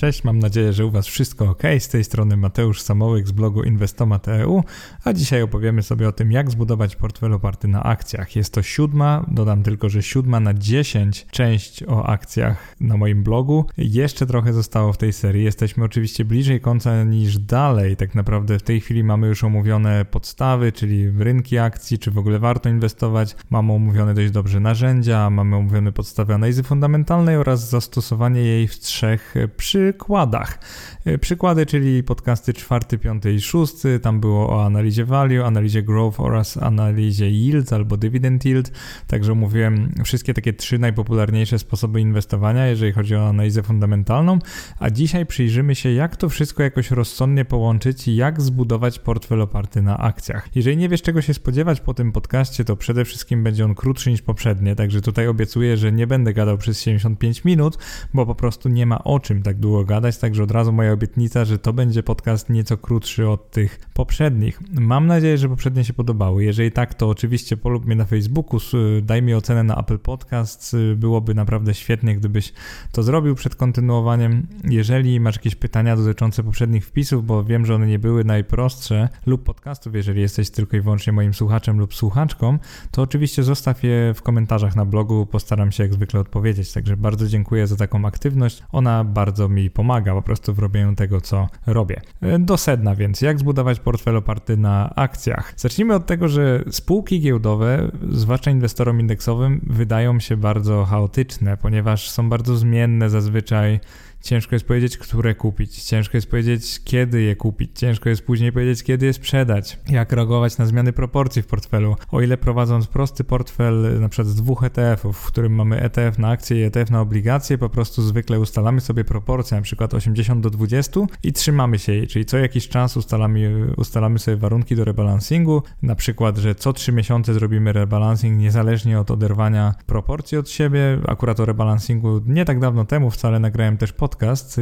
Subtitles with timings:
[0.00, 1.62] Cześć, mam nadzieję, że u Was wszystko ok.
[1.78, 4.62] Z tej strony Mateusz Samołyk z blogu Inwestomat.eu,
[5.04, 8.36] a dzisiaj opowiemy sobie o tym, jak zbudować portfel oparty na akcjach.
[8.36, 13.64] Jest to siódma, dodam tylko, że siódma na dziesięć część o akcjach na moim blogu.
[13.76, 15.44] Jeszcze trochę zostało w tej serii.
[15.44, 17.96] Jesteśmy oczywiście bliżej końca niż dalej.
[17.96, 22.38] Tak naprawdę w tej chwili mamy już omówione podstawy, czyli rynki akcji, czy w ogóle
[22.38, 23.36] warto inwestować.
[23.50, 29.34] Mamy omówione dość dobrze narzędzia, mamy omówione podstawy analizy fundamentalnej oraz zastosowanie jej w trzech
[29.56, 30.58] przy przykładach.
[31.04, 36.20] E, przykłady, czyli podcasty czwarty, piąty i szósty, tam było o analizie value, analizie growth
[36.20, 38.72] oraz analizie yield albo dividend yield,
[39.06, 44.38] także mówiłem wszystkie takie trzy najpopularniejsze sposoby inwestowania, jeżeli chodzi o analizę fundamentalną,
[44.78, 49.82] a dzisiaj przyjrzymy się, jak to wszystko jakoś rozsądnie połączyć i jak zbudować portfel oparty
[49.82, 50.48] na akcjach.
[50.54, 54.10] Jeżeli nie wiesz, czego się spodziewać po tym podcaście, to przede wszystkim będzie on krótszy
[54.10, 57.78] niż poprzednie, także tutaj obiecuję, że nie będę gadał przez 75 minut,
[58.14, 61.44] bo po prostu nie ma o czym tak długo gadać, także od razu moja obietnica,
[61.44, 64.60] że to będzie podcast nieco krótszy od tych poprzednich.
[64.72, 66.44] Mam nadzieję, że poprzednie się podobały.
[66.44, 68.60] Jeżeli tak, to oczywiście polub mnie na Facebooku,
[69.02, 70.76] daj mi ocenę na Apple Podcasts.
[70.96, 72.52] Byłoby naprawdę świetnie, gdybyś
[72.92, 74.46] to zrobił przed kontynuowaniem.
[74.64, 79.44] Jeżeli masz jakieś pytania dotyczące poprzednich wpisów, bo wiem, że one nie były najprostsze, lub
[79.44, 82.58] podcastów, jeżeli jesteś tylko i wyłącznie moim słuchaczem lub słuchaczką,
[82.90, 85.26] to oczywiście zostaw je w komentarzach na blogu.
[85.26, 86.72] Postaram się jak zwykle odpowiedzieć.
[86.72, 88.62] Także bardzo dziękuję za taką aktywność.
[88.72, 92.00] Ona bardzo mi pomaga po prostu w robieniu tego, co robię.
[92.20, 95.54] E, do sedna więc, jak zbudować portfel oparty na akcjach?
[95.56, 102.28] Zacznijmy od tego, że spółki giełdowe, zwłaszcza inwestorom indeksowym, wydają się bardzo chaotyczne, ponieważ są
[102.28, 103.80] bardzo zmienne zazwyczaj
[104.20, 108.82] Ciężko jest powiedzieć, które kupić, ciężko jest powiedzieć, kiedy je kupić, ciężko jest później powiedzieć,
[108.82, 111.96] kiedy je sprzedać, jak reagować na zmiany proporcji w portfelu.
[112.10, 116.28] O ile prowadząc prosty portfel, na przykład z dwóch ETF-ów, w którym mamy ETF na
[116.28, 120.50] akcje i ETF na obligacje, po prostu zwykle ustalamy sobie proporcję, na przykład 80 do
[120.50, 125.62] 20 i trzymamy się jej, czyli co jakiś czas ustalamy, ustalamy sobie warunki do rebalansingu,
[125.82, 130.98] na przykład, że co 3 miesiące zrobimy rebalansing niezależnie od oderwania proporcji od siebie.
[131.08, 134.60] Akurat o rebalansingu nie tak dawno temu wcale nagrałem też pod podcast,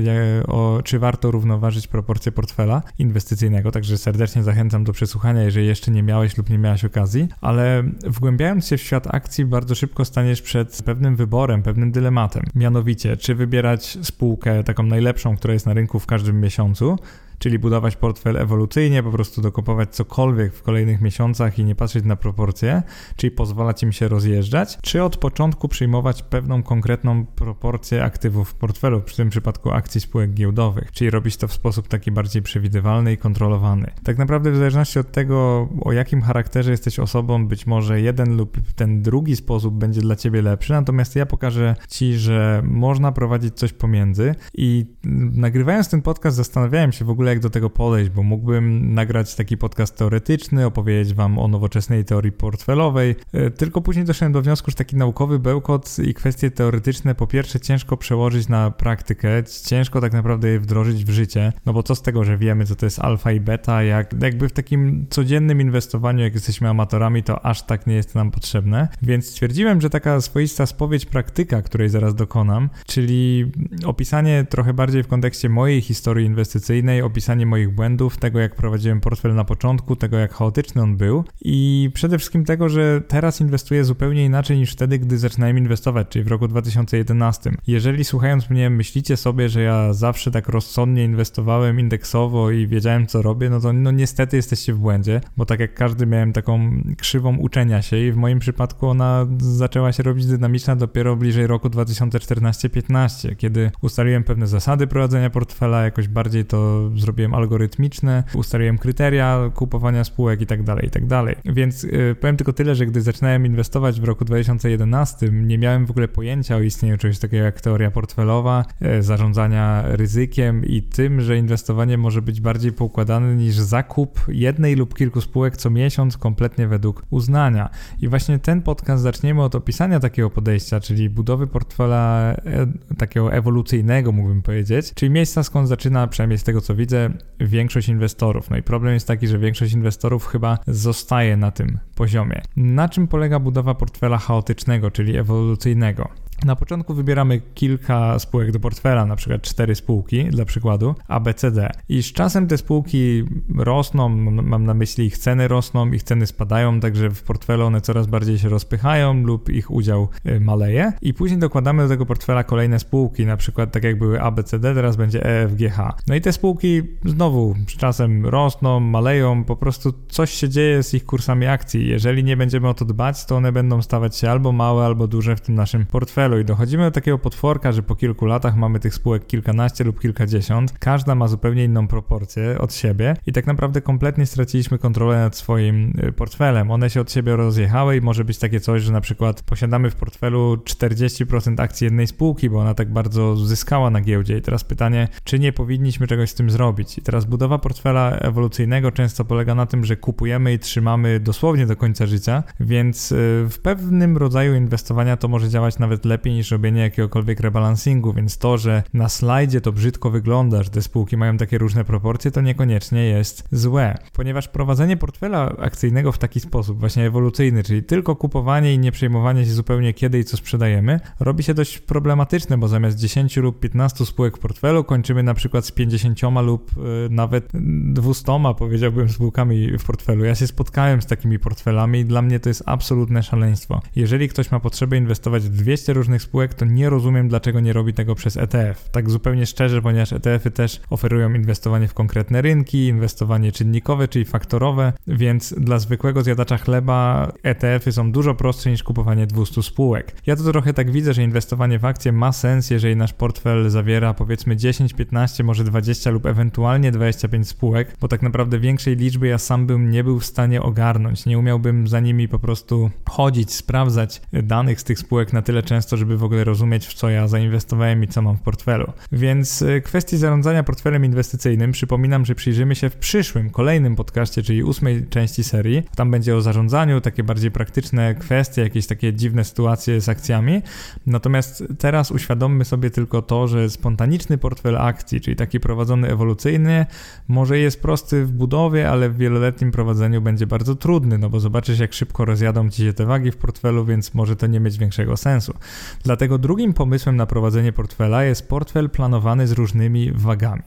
[0.49, 6.03] o, czy warto równoważyć proporcje portfela inwestycyjnego, także serdecznie zachęcam do przesłuchania, jeżeli jeszcze nie
[6.03, 10.83] miałeś lub nie miałaś okazji, ale wgłębiając się w świat akcji, bardzo szybko staniesz przed
[10.83, 12.43] pewnym wyborem, pewnym dylematem.
[12.55, 16.99] Mianowicie, czy wybierać spółkę taką najlepszą, która jest na rynku w każdym miesiącu,
[17.39, 22.17] czyli budować portfel ewolucyjnie, po prostu dokupować cokolwiek w kolejnych miesiącach i nie patrzeć na
[22.17, 22.83] proporcje,
[23.17, 29.03] czyli pozwalać im się rozjeżdżać, czy od początku przyjmować pewną konkretną proporcję aktywów w portfelu,
[29.07, 33.17] w tym przypadku akcji spółek giełdowych, czyli robić to w sposób taki bardziej przewidywalny i
[33.17, 33.91] kontrolowany.
[34.03, 38.59] Tak naprawdę w zależności od tego, o jakim charakterze jesteś osobą, być może jeden lub
[38.77, 43.73] ten drugi sposób będzie dla ciebie lepszy, natomiast ja pokażę ci, że można prowadzić coś
[43.73, 44.87] pomiędzy i
[45.33, 49.35] nagrywając ten podcast zastanawiałem się w ogóle, ogóle jak do tego podejść, bo mógłbym nagrać
[49.35, 54.71] taki podcast teoretyczny, opowiedzieć wam o nowoczesnej teorii portfelowej, e, tylko później doszedłem do wniosku,
[54.71, 59.29] że taki naukowy bełkot i kwestie teoretyczne po pierwsze ciężko przełożyć na praktykę,
[59.67, 62.77] ciężko tak naprawdę je wdrożyć w życie, no bo co z tego, że wiemy co
[62.77, 67.47] to jest alfa i beta, jak jakby w takim codziennym inwestowaniu, jak jesteśmy amatorami, to
[67.47, 72.15] aż tak nie jest nam potrzebne, więc stwierdziłem, że taka swoista spowiedź praktyka, której zaraz
[72.15, 73.53] dokonam, czyli
[73.85, 77.03] opisanie trochę bardziej w kontekście mojej historii inwestycyjnej,
[77.47, 82.19] moich błędów, tego jak prowadziłem portfel na początku, tego jak chaotyczny on był i przede
[82.19, 86.49] wszystkim tego, że teraz inwestuję zupełnie inaczej niż wtedy, gdy zaczynałem inwestować, czyli w roku
[86.49, 87.51] 2011.
[87.67, 93.23] Jeżeli słuchając mnie myślicie sobie, że ja zawsze tak rozsądnie inwestowałem indeksowo i wiedziałem co
[93.23, 97.37] robię, no to no niestety jesteście w błędzie, bo tak jak każdy miałem taką krzywą
[97.37, 103.37] uczenia się i w moim przypadku ona zaczęła się robić dynamiczna dopiero bliżej roku 2014-15,
[103.37, 110.41] kiedy ustaliłem pewne zasady prowadzenia portfela, jakoś bardziej to zrobiłem algorytmiczne, ustaliłem kryteria kupowania spółek
[110.41, 111.37] i tak dalej, i tak dalej.
[111.45, 115.91] Więc yy, powiem tylko tyle, że gdy zaczynałem inwestować w roku 2011, nie miałem w
[115.91, 121.39] ogóle pojęcia o istnieniu czegoś takiego jak teoria portfelowa, yy, zarządzania ryzykiem i tym, że
[121.39, 127.03] inwestowanie może być bardziej poukładane niż zakup jednej lub kilku spółek co miesiąc kompletnie według
[127.11, 127.71] uznania.
[128.01, 132.67] I właśnie ten podcast zaczniemy od opisania takiego podejścia, czyli budowy portfela e,
[132.99, 137.89] takiego ewolucyjnego, mógłbym powiedzieć, czyli miejsca skąd zaczyna, przynajmniej z tego co widzę, widzę większość
[137.89, 138.51] inwestorów.
[138.51, 142.43] No i problem jest taki, że większość inwestorów chyba zostaje na tym poziomie.
[142.57, 146.09] Na czym polega budowa portfela chaotycznego, czyli ewolucyjnego?
[146.45, 151.71] Na początku wybieramy kilka spółek do portfela, na przykład cztery spółki dla przykładu ABCD.
[151.89, 153.25] I z czasem te spółki
[153.57, 154.09] rosną,
[154.43, 158.39] mam na myśli ich ceny rosną, ich ceny spadają, także w portfelu one coraz bardziej
[158.39, 160.93] się rozpychają lub ich udział y, maleje.
[161.03, 164.97] I później dokładamy do tego portfela kolejne spółki, na przykład tak jak były ABCD, teraz
[164.97, 165.79] będzie EFGH.
[166.07, 170.95] No i te spółki znowu z czasem rosną, maleją, po prostu coś się dzieje z
[170.95, 171.89] ich kursami akcji.
[171.89, 175.37] Jeżeli nie będziemy o to dbać, to one będą stawać się albo małe, albo duże
[175.37, 176.28] w tym naszym portfelu.
[176.37, 180.79] I dochodzimy do takiego potworka, że po kilku latach mamy tych spółek kilkanaście lub kilkadziesiąt.
[180.79, 185.93] Każda ma zupełnie inną proporcję od siebie i tak naprawdę kompletnie straciliśmy kontrolę nad swoim
[186.09, 186.71] y, portfelem.
[186.71, 189.97] One się od siebie rozjechały i może być takie coś, że na przykład posiadamy w
[189.97, 194.39] portfelu 40% akcji jednej spółki, bo ona tak bardzo zyskała na giełdzie.
[194.39, 196.99] I teraz pytanie, czy nie powinniśmy czegoś z tym zrobić?
[196.99, 201.77] I teraz budowa portfela ewolucyjnego często polega na tym, że kupujemy i trzymamy dosłownie do
[201.77, 203.15] końca życia, więc y,
[203.51, 208.59] w pewnym rodzaju inwestowania to może działać nawet lepiej niż robienie jakiegokolwiek rebalansingu, więc to,
[208.59, 213.05] że na slajdzie to brzydko wygląda, że te spółki mają takie różne proporcje, to niekoniecznie
[213.05, 218.79] jest złe, ponieważ prowadzenie portfela akcyjnego w taki sposób, właśnie ewolucyjny, czyli tylko kupowanie i
[218.79, 223.37] nie przejmowanie się zupełnie kiedy i co sprzedajemy, robi się dość problematyczne, bo zamiast 10
[223.37, 227.51] lub 15 spółek w portfelu kończymy na przykład z 50 lub y, nawet
[227.93, 228.25] 200,
[228.59, 230.25] powiedziałbym, spółkami w portfelu.
[230.25, 233.83] Ja się spotkałem z takimi portfelami i dla mnie to jest absolutne szaleństwo.
[233.97, 237.95] Jeżeli ktoś ma potrzebę inwestować w 200 różnych spółek, to nie rozumiem, dlaczego nie robi
[237.95, 238.91] tego przez ETF.
[238.91, 244.93] Tak zupełnie szczerze, ponieważ ETF-y też oferują inwestowanie w konkretne rynki, inwestowanie czynnikowe, czyli faktorowe,
[245.07, 250.17] więc dla zwykłego zjadacza chleba ETF-y są dużo prostsze niż kupowanie 200 spółek.
[250.27, 254.15] Ja to trochę tak widzę, że inwestowanie w akcje ma sens, jeżeli nasz portfel zawiera
[254.15, 259.39] powiedzmy 10, 15, może 20 lub ewentualnie 25 spółek, bo tak naprawdę większej liczby ja
[259.39, 261.27] sam bym nie był w stanie ogarnąć.
[261.27, 265.97] Nie umiałbym za nimi po prostu chodzić, sprawdzać danych z tych spółek na tyle często,
[265.99, 268.93] żeby w ogóle rozumieć, w co ja zainwestowałem i co mam w portfelu.
[269.13, 274.63] Więc y, kwestii zarządzania portfelem inwestycyjnym przypominam, że przyjrzymy się w przyszłym, kolejnym podcaście, czyli
[274.63, 275.83] ósmej części serii.
[275.97, 280.63] Tam będzie o zarządzaniu, takie bardziej praktyczne kwestie, jakieś takie dziwne sytuacje z akcjami.
[281.07, 286.87] Natomiast teraz uświadommy sobie tylko to, że spontaniczny portfel akcji, czyli taki prowadzony ewolucyjnie,
[287.29, 291.79] może jest prosty w budowie, ale w wieloletnim prowadzeniu będzie bardzo trudny, no bo zobaczysz,
[291.79, 295.17] jak szybko rozjadą ci się te wagi w portfelu, więc może to nie mieć większego
[295.17, 295.55] sensu.
[296.03, 300.63] Dlatego drugim pomysłem na prowadzenie portfela jest portfel planowany z różnymi wagami.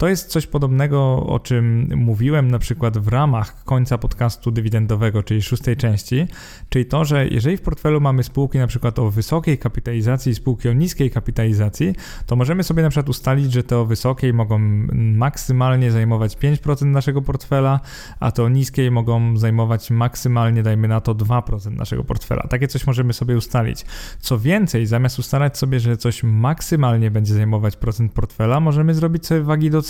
[0.00, 5.42] To jest coś podobnego, o czym mówiłem na przykład w ramach końca podcastu dywidendowego, czyli
[5.42, 6.26] szóstej części,
[6.68, 10.68] czyli to, że jeżeli w portfelu mamy spółki na przykład o wysokiej kapitalizacji i spółki
[10.68, 11.94] o niskiej kapitalizacji,
[12.26, 14.58] to możemy sobie na przykład ustalić, że te o wysokiej mogą
[14.92, 17.80] maksymalnie zajmować 5% naszego portfela,
[18.20, 22.42] a te o niskiej mogą zajmować maksymalnie, dajmy na to, 2% naszego portfela.
[22.42, 23.84] Takie coś możemy sobie ustalić.
[24.20, 29.42] Co więcej, zamiast ustalać sobie, że coś maksymalnie będzie zajmować procent portfela, możemy zrobić sobie
[29.42, 29.89] wagi do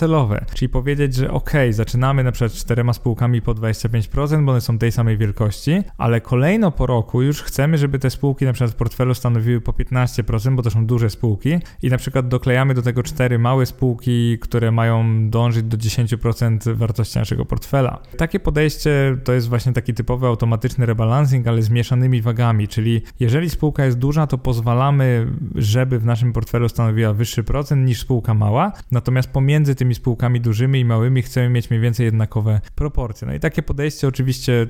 [0.55, 4.93] czyli powiedzieć, że ok, zaczynamy na przykład czterema spółkami po 25%, bo one są tej
[4.93, 9.15] samej wielkości, ale kolejno po roku już chcemy, żeby te spółki na przykład w portfelu
[9.15, 11.59] stanowiły po 15%, bo to są duże spółki.
[11.83, 17.19] I na przykład doklejamy do tego cztery małe spółki, które mają dążyć do 10% wartości
[17.19, 17.99] naszego portfela.
[18.17, 23.51] Takie podejście to jest właśnie taki typowy automatyczny rebalancing, ale z mieszanymi wagami, czyli jeżeli
[23.51, 28.73] spółka jest duża, to pozwalamy, żeby w naszym portfelu stanowiła wyższy procent niż spółka mała,
[28.91, 33.29] natomiast pomiędzy tymi spółkami dużymi i małymi chcemy mieć mniej więcej jednakowe proporcje.
[33.29, 34.67] No i takie podejście oczywiście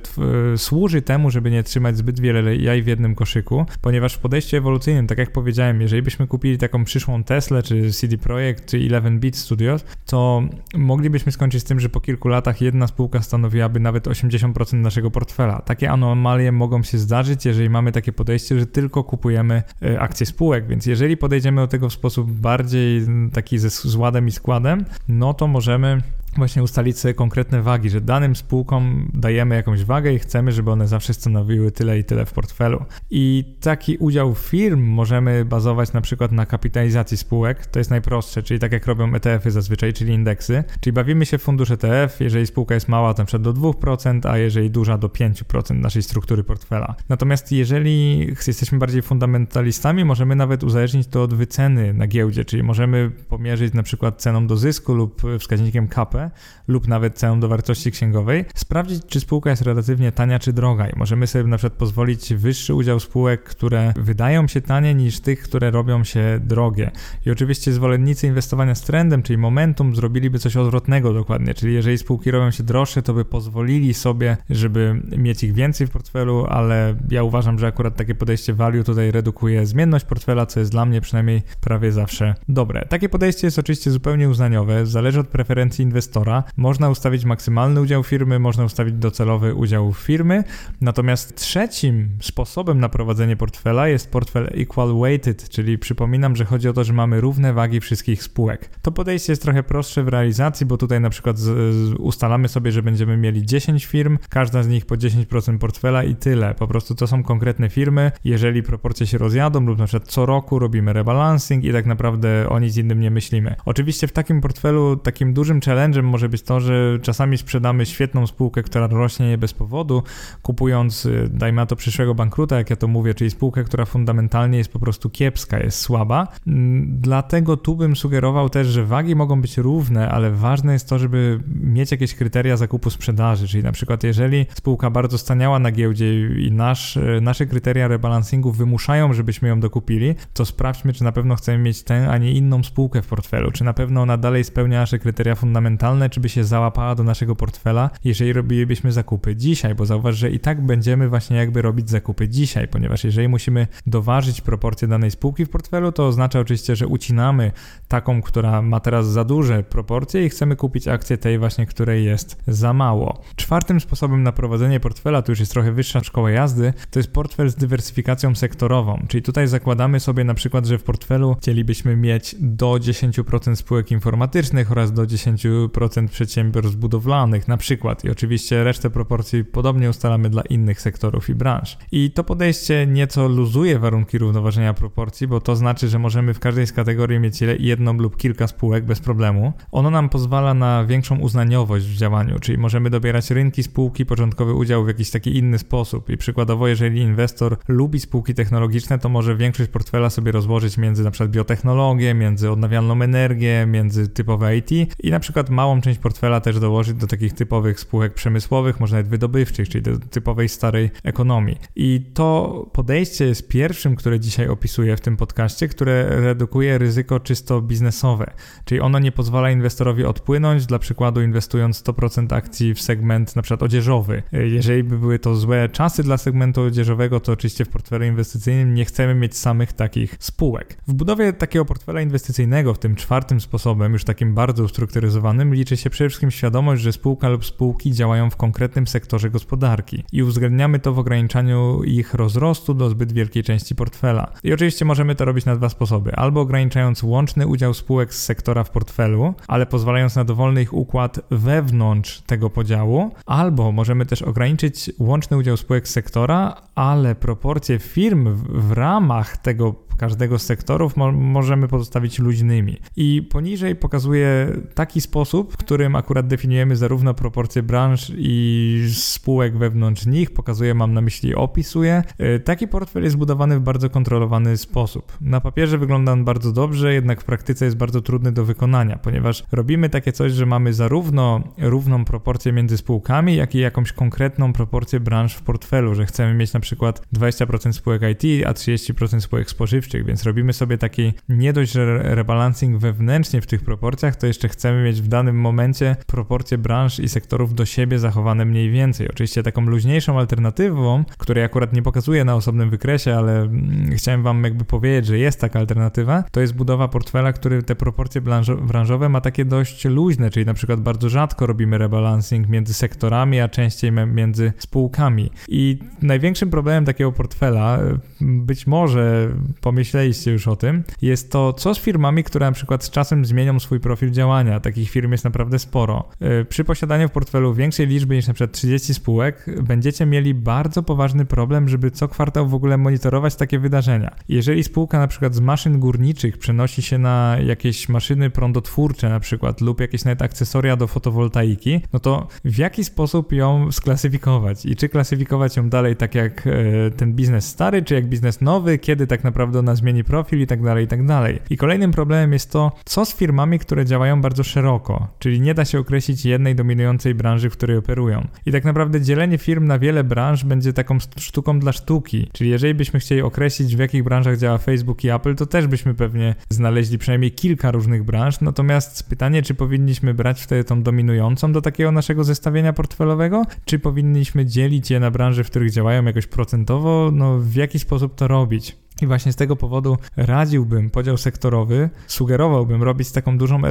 [0.53, 4.57] e, służy temu, żeby nie trzymać zbyt wiele jaj w jednym koszyku, ponieważ w podejściu
[4.57, 9.37] ewolucyjnym, tak jak powiedziałem, jeżeli byśmy kupili taką przyszłą Tesla, czy CD Projekt, czy 11-bit
[9.37, 10.43] Studios, to
[10.75, 15.61] moglibyśmy skończyć z tym, że po kilku latach jedna spółka stanowiłaby nawet 80% naszego portfela.
[15.61, 20.67] Takie anomalie mogą się zdarzyć, jeżeli mamy takie podejście, że tylko kupujemy e, akcje spółek,
[20.67, 23.01] więc jeżeli podejdziemy do tego w sposób bardziej
[23.33, 26.01] taki ze, z ładem i składem, no to możemy
[26.37, 30.87] właśnie ustalić sobie konkretne wagi, że danym spółkom dajemy jakąś wagę i chcemy, żeby one
[30.87, 32.85] zawsze stanowiły tyle i tyle w portfelu.
[33.09, 38.59] I taki udział firm możemy bazować na przykład na kapitalizacji spółek, to jest najprostsze, czyli
[38.59, 42.73] tak jak robią ETF-y zazwyczaj, czyli indeksy, czyli bawimy się w fundusz ETF, jeżeli spółka
[42.73, 46.95] jest mała, to przykład do 2%, a jeżeli duża, do 5% naszej struktury portfela.
[47.09, 53.11] Natomiast jeżeli jesteśmy bardziej fundamentalistami, możemy nawet uzależnić to od wyceny na giełdzie, czyli możemy
[53.29, 57.91] pomierzyć na przykład ceną do zysku lub wskaźnikiem KP grupę lub nawet całą do wartości
[57.91, 62.33] księgowej, sprawdzić, czy spółka jest relatywnie tania czy droga i możemy sobie na przykład pozwolić
[62.33, 66.91] wyższy udział spółek, które wydają się tanie niż tych, które robią się drogie.
[67.25, 72.31] I oczywiście zwolennicy inwestowania z trendem, czyli momentum, zrobiliby coś odwrotnego dokładnie, czyli jeżeli spółki
[72.31, 77.23] robią się droższe, to by pozwolili sobie, żeby mieć ich więcej w portfelu, ale ja
[77.23, 81.41] uważam, że akurat takie podejście value tutaj redukuje zmienność portfela, co jest dla mnie przynajmniej
[81.61, 82.85] prawie zawsze dobre.
[82.89, 86.43] Takie podejście jest oczywiście zupełnie uznaniowe, zależy od preferencji inwestora.
[86.57, 90.43] Można ustawić maksymalny udział firmy, można ustawić docelowy udział firmy.
[90.81, 96.73] Natomiast trzecim sposobem na prowadzenie portfela jest portfel equal weighted, czyli przypominam, że chodzi o
[96.73, 98.69] to, że mamy równe wagi wszystkich spółek.
[98.81, 102.71] To podejście jest trochę prostsze w realizacji, bo tutaj na przykład z, z ustalamy sobie,
[102.71, 106.55] że będziemy mieli 10 firm, każda z nich po 10% portfela i tyle.
[106.55, 108.11] Po prostu to są konkretne firmy.
[108.23, 112.59] Jeżeli proporcje się rozjadą lub na przykład co roku robimy rebalancing i tak naprawdę o
[112.59, 113.55] nic innym nie myślimy.
[113.65, 115.61] Oczywiście w takim portfelu takim dużym
[116.05, 120.03] może być to, że czasami sprzedamy świetną spółkę, która rośnie nie bez powodu,
[120.41, 124.57] kupując, y, dajmy na to przyszłego bankruta, jak ja to mówię, czyli spółkę, która fundamentalnie
[124.57, 126.27] jest po prostu kiepska, jest słaba.
[126.47, 130.99] Mm, dlatego tu bym sugerował też, że wagi mogą być równe, ale ważne jest to,
[130.99, 136.27] żeby mieć jakieś kryteria zakupu sprzedaży, czyli na przykład jeżeli spółka bardzo staniała na giełdzie
[136.39, 141.35] i nasz, y, nasze kryteria rebalansingu wymuszają, żebyśmy ją dokupili, to sprawdźmy, czy na pewno
[141.35, 144.79] chcemy mieć tę, a nie inną spółkę w portfelu, czy na pewno ona dalej spełnia
[144.79, 149.85] nasze kryteria fundamentalne, czy by się załapała do naszego portfela, jeżeli robilibyśmy zakupy dzisiaj, bo
[149.85, 154.87] zauważ, że i tak będziemy właśnie jakby robić zakupy dzisiaj, ponieważ jeżeli musimy doważyć proporcje
[154.87, 157.51] danej spółki w portfelu, to oznacza oczywiście, że ucinamy
[157.87, 162.37] taką, która ma teraz za duże proporcje i chcemy kupić akcję tej właśnie, której jest
[162.47, 163.21] za mało.
[163.35, 167.49] Czwartym sposobem na prowadzenie portfela, tu już jest trochę wyższa szkoła jazdy, to jest portfel
[167.49, 172.71] z dywersyfikacją sektorową, czyli tutaj zakładamy sobie na przykład, że w portfelu chcielibyśmy mieć do
[172.71, 175.69] 10% spółek informatycznych oraz do 10%
[176.09, 181.77] przedsiębiorstw budowlanych na przykład i oczywiście resztę proporcji podobnie ustalamy dla innych sektorów i branż.
[181.91, 186.67] I to podejście nieco luzuje warunki równoważenia proporcji, bo to znaczy, że możemy w każdej
[186.67, 189.53] z kategorii mieć jedną lub kilka spółek bez problemu.
[189.71, 194.83] Ono nam pozwala na większą uznaniowość w działaniu, czyli możemy dobierać rynki spółki, początkowy udział
[194.83, 199.69] w jakiś taki inny sposób i przykładowo, jeżeli inwestor lubi spółki technologiczne, to może większość
[199.69, 205.19] portfela sobie rozłożyć między na przykład biotechnologię, między odnawialną energię, między typowe IT i na
[205.19, 209.81] przykład małą część portfela też dołożyć do takich typowych spółek przemysłowych, może nawet wydobywczych, czyli
[209.81, 211.57] do typowej starej ekonomii.
[211.75, 217.61] I to podejście jest pierwszym, które dzisiaj opisuję w tym podcaście, które redukuje ryzyko czysto
[217.61, 218.33] biznesowe,
[218.65, 223.63] czyli ono nie pozwala inwestorowi odpłynąć, dla przykładu inwestując 100% akcji w segment na przykład
[223.63, 224.23] odzieżowy.
[224.31, 228.85] Jeżeli by były to złe czasy dla segmentu odzieżowego, to oczywiście w portfelu inwestycyjnym nie
[228.85, 230.77] chcemy mieć samych takich spółek.
[230.87, 235.89] W budowie takiego portfela inwestycyjnego, w tym czwartym sposobem, już takim bardzo ustrukturyzowanym, liczy się
[235.89, 240.93] przede wszystkim świadomość, że spółka lub spółki działają w konkretnym sektorze gospodarki i uwzględniamy to
[240.93, 244.31] w ograniczaniu ich rozrostu do zbyt wielkiej części portfela.
[244.43, 248.63] I oczywiście możemy to robić na dwa sposoby: albo ograniczając łączny udział spółek z sektora
[248.63, 254.91] w portfelu, ale pozwalając na dowolny ich układ wewnątrz tego podziału, albo możemy też ograniczyć
[254.99, 261.11] łączny udział spółek z sektora, ale proporcje firm w, ramach tego każdego z sektorów mo
[261.11, 262.77] możemy pozostawić luźnymi.
[262.95, 270.05] I poniżej pokazuję taki sposób, w którym akurat definiujemy zarówno proporcje branż i spółek wewnątrz
[270.05, 272.03] nich, pokazuję, mam na myśli, opisuję.
[272.17, 275.17] E, taki portfel jest zbudowany w bardzo kontrolowany sposób.
[275.21, 279.43] Na papierze wygląda on bardzo dobrze, jednak w praktyce jest bardzo trudny do wykonania, ponieważ
[279.51, 284.99] robimy takie coś, że mamy zarówno równą proporcję między spółkami, jak i jakąś konkretną proporcję
[284.99, 289.80] branż w portfelu, że chcemy mieć na przykład 20% spółek IT, a 30% spółek spożywczych
[289.89, 294.83] więc robimy sobie taki nie dość, że rebalancing wewnętrznie w tych proporcjach, to jeszcze chcemy
[294.83, 299.09] mieć w danym momencie proporcje branż i sektorów do siebie zachowane mniej więcej.
[299.09, 304.43] Oczywiście taką luźniejszą alternatywą, której akurat nie pokazuję na osobnym wykresie, ale mm, chciałem wam
[304.43, 308.21] jakby powiedzieć, że jest taka alternatywa, to jest budowa portfela, który te proporcje
[308.61, 313.49] branżowe ma takie dość luźne, czyli na przykład bardzo rzadko robimy rebalancing między sektorami, a
[313.49, 315.31] częściej między spółkami.
[315.47, 317.79] I największym problemem takiego portfela,
[318.21, 319.29] być może
[319.61, 323.25] pomyśleć myśleliście już o tym, jest to, co z firmami, które na przykład z czasem
[323.25, 324.59] zmienią swój profil działania.
[324.59, 326.09] Takich firm jest naprawdę sporo.
[326.19, 331.25] E, przy posiadaniu w portfelu większej liczby niż przykład 30 spółek, będziecie mieli bardzo poważny
[331.25, 334.15] problem, żeby co kwartał w ogóle monitorować takie wydarzenia.
[334.29, 340.05] Jeżeli spółka przykład z maszyn górniczych przenosi się na jakieś maszyny prądotwórcze przykład lub jakieś
[340.05, 345.69] nawet akcesoria do fotowoltaiki, no to w jaki sposób ją sklasyfikować i czy klasyfikować ją
[345.69, 349.75] dalej tak jak e, ten biznes stary, czy jak biznes nowy, kiedy tak naprawdę ona
[349.75, 351.39] zmieni profil i tak dalej, i tak dalej.
[351.49, 355.65] I kolejnym problemem jest to, co z firmami, które działają bardzo szeroko, czyli nie da
[355.65, 358.27] się określić jednej dominującej branży, w której operują.
[358.45, 362.73] I tak naprawdę dzielenie firm na wiele branż będzie taką sztuką dla sztuki, czyli jeżeli
[362.73, 366.97] byśmy chcieli określić, w jakich branżach działa Facebook i Apple, to też byśmy pewnie znaleźli
[366.97, 372.23] przynajmniej kilka różnych branż, natomiast pytanie, czy powinniśmy brać wtedy tą dominującą do takiego naszego
[372.23, 377.55] zestawienia portfelowego, czy powinniśmy dzielić je na branże, w których działają jakoś procentowo, no w
[377.55, 378.75] jaki sposób to robić.
[379.01, 383.61] I właśnie z tego powodu radziłbym podział sektorowy, sugerowałbym robić taką dużą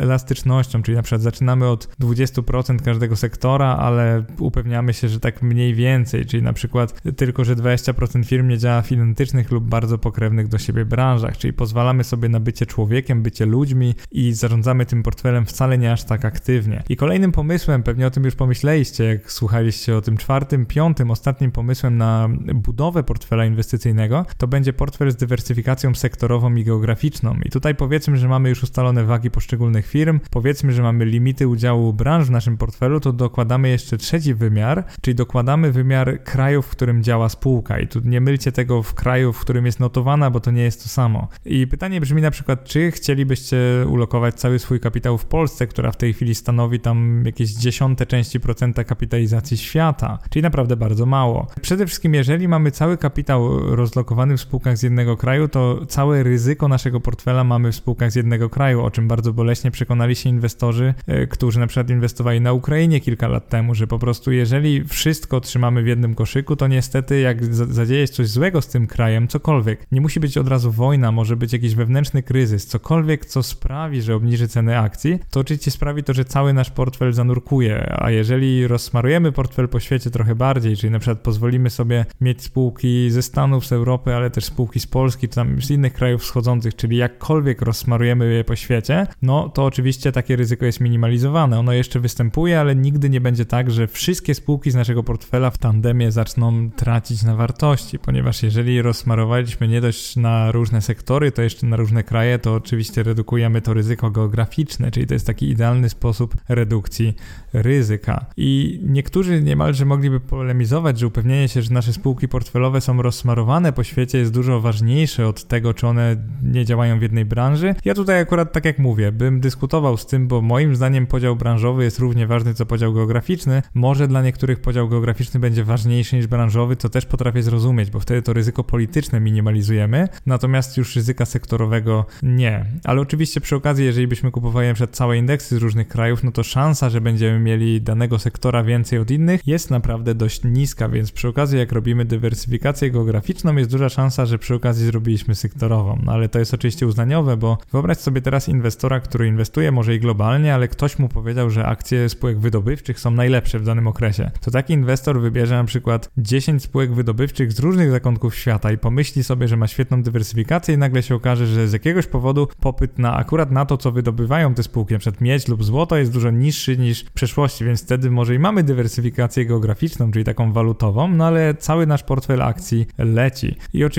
[0.00, 5.74] elastycznością, czyli na przykład zaczynamy od 20% każdego sektora, ale upewniamy się, że tak mniej
[5.74, 10.48] więcej, czyli na przykład tylko, że 20% firm nie działa w identycznych lub bardzo pokrewnych
[10.48, 15.46] do siebie branżach, czyli pozwalamy sobie na bycie człowiekiem, bycie ludźmi i zarządzamy tym portfelem
[15.46, 16.82] wcale nie aż tak aktywnie.
[16.88, 21.50] I kolejnym pomysłem, pewnie o tym już pomyśleliście, jak słuchaliście o tym czwartym, piątym, ostatnim
[21.50, 27.36] pomysłem na budowę portfela inwestycyjnego, to będzie portfel z dywersyfikacją sektorową i geograficzną.
[27.44, 31.92] I tutaj powiedzmy, że mamy już ustalone wagi poszczególnych firm, powiedzmy, że mamy limity udziału
[31.92, 37.02] branż w naszym portfelu, to dokładamy jeszcze trzeci wymiar, czyli dokładamy wymiar kraju, w którym
[37.02, 37.78] działa spółka.
[37.78, 40.82] I tu nie mylcie tego w kraju, w którym jest notowana, bo to nie jest
[40.82, 41.28] to samo.
[41.44, 45.96] I pytanie brzmi na przykład, czy chcielibyście ulokować cały swój kapitał w Polsce, która w
[45.96, 51.46] tej chwili stanowi tam jakieś dziesiąte części procenta kapitalizacji świata, czyli naprawdę bardzo mało.
[51.62, 56.68] Przede wszystkim, jeżeli mamy cały kapitał rozlokowany w spółkach z jednego kraju, to całe ryzyko
[56.68, 60.94] naszego portfela mamy w spółkach z jednego kraju, o czym bardzo boleśnie przekonali się inwestorzy,
[61.06, 65.40] e, którzy na przykład inwestowali na Ukrainie kilka lat temu, że po prostu jeżeli wszystko
[65.40, 69.86] trzymamy w jednym koszyku, to niestety jak zadzieje się coś złego z tym krajem, cokolwiek,
[69.92, 74.14] nie musi być od razu wojna, może być jakiś wewnętrzny kryzys, cokolwiek, co sprawi, że
[74.14, 79.32] obniży ceny akcji, to oczywiście sprawi to, że cały nasz portfel zanurkuje, a jeżeli rozsmarujemy
[79.32, 83.72] portfel po świecie trochę bardziej, czyli na przykład pozwolimy sobie mieć spółki ze Stanów, z
[83.72, 88.34] Europy, ale też spółki z Polski, czy tam z innych krajów wschodzących, czyli jakkolwiek rozsmarujemy
[88.34, 91.58] je po świecie, no to oczywiście takie ryzyko jest minimalizowane.
[91.58, 95.58] Ono jeszcze występuje, ale nigdy nie będzie tak, że wszystkie spółki z naszego portfela w
[95.58, 101.66] tandemie zaczną tracić na wartości, ponieważ jeżeli rozsmarowaliśmy nie dość na różne sektory, to jeszcze
[101.66, 106.36] na różne kraje, to oczywiście redukujemy to ryzyko geograficzne, czyli to jest taki idealny sposób
[106.48, 107.14] redukcji
[107.52, 108.26] ryzyka.
[108.36, 113.84] I niektórzy niemalże mogliby polemizować, że upewnienie się, że nasze spółki portfelowe są rozsmarowane po
[113.84, 117.74] świecie jest dużo ważniejsze od tego, czy one nie działają w jednej branży.
[117.84, 121.84] Ja tutaj akurat, tak jak mówię, bym dyskutował z tym, bo moim zdaniem podział branżowy
[121.84, 123.62] jest równie ważny co podział geograficzny.
[123.74, 128.22] Może dla niektórych podział geograficzny będzie ważniejszy niż branżowy, co też potrafię zrozumieć, bo wtedy
[128.22, 132.64] to ryzyko polityczne minimalizujemy, natomiast już ryzyka sektorowego nie.
[132.84, 136.42] Ale oczywiście przy okazji, jeżeli byśmy kupowali przykład całe indeksy z różnych krajów, no to
[136.42, 141.28] szansa, że będziemy mieli danego sektora więcej od innych jest naprawdę dość niska, więc przy
[141.28, 145.98] okazji jak robimy dywersyfikację geograficzną jest duża szansa, że przy okazji zrobiliśmy sektorową.
[146.04, 150.00] No ale to jest oczywiście uznaniowe, bo wyobraź sobie teraz inwestora, który inwestuje może i
[150.00, 154.30] globalnie, ale ktoś mu powiedział, że akcje spółek wydobywczych są najlepsze w danym okresie.
[154.40, 159.24] To taki inwestor wybierze na przykład 10 spółek wydobywczych z różnych zakątków świata i pomyśli
[159.24, 163.16] sobie, że ma świetną dywersyfikację i nagle się okaże, że z jakiegoś powodu popyt na
[163.16, 165.12] akurat na to, co wydobywają te spółki, np.
[165.20, 169.46] miedź lub złoto jest dużo niższy niż w przeszłości, więc wtedy może i mamy dywersyfikację
[169.46, 173.56] geograficzną, czyli taką walutową, no ale cały nasz portfel akcji leci.
[173.72, 173.97] I oczywiście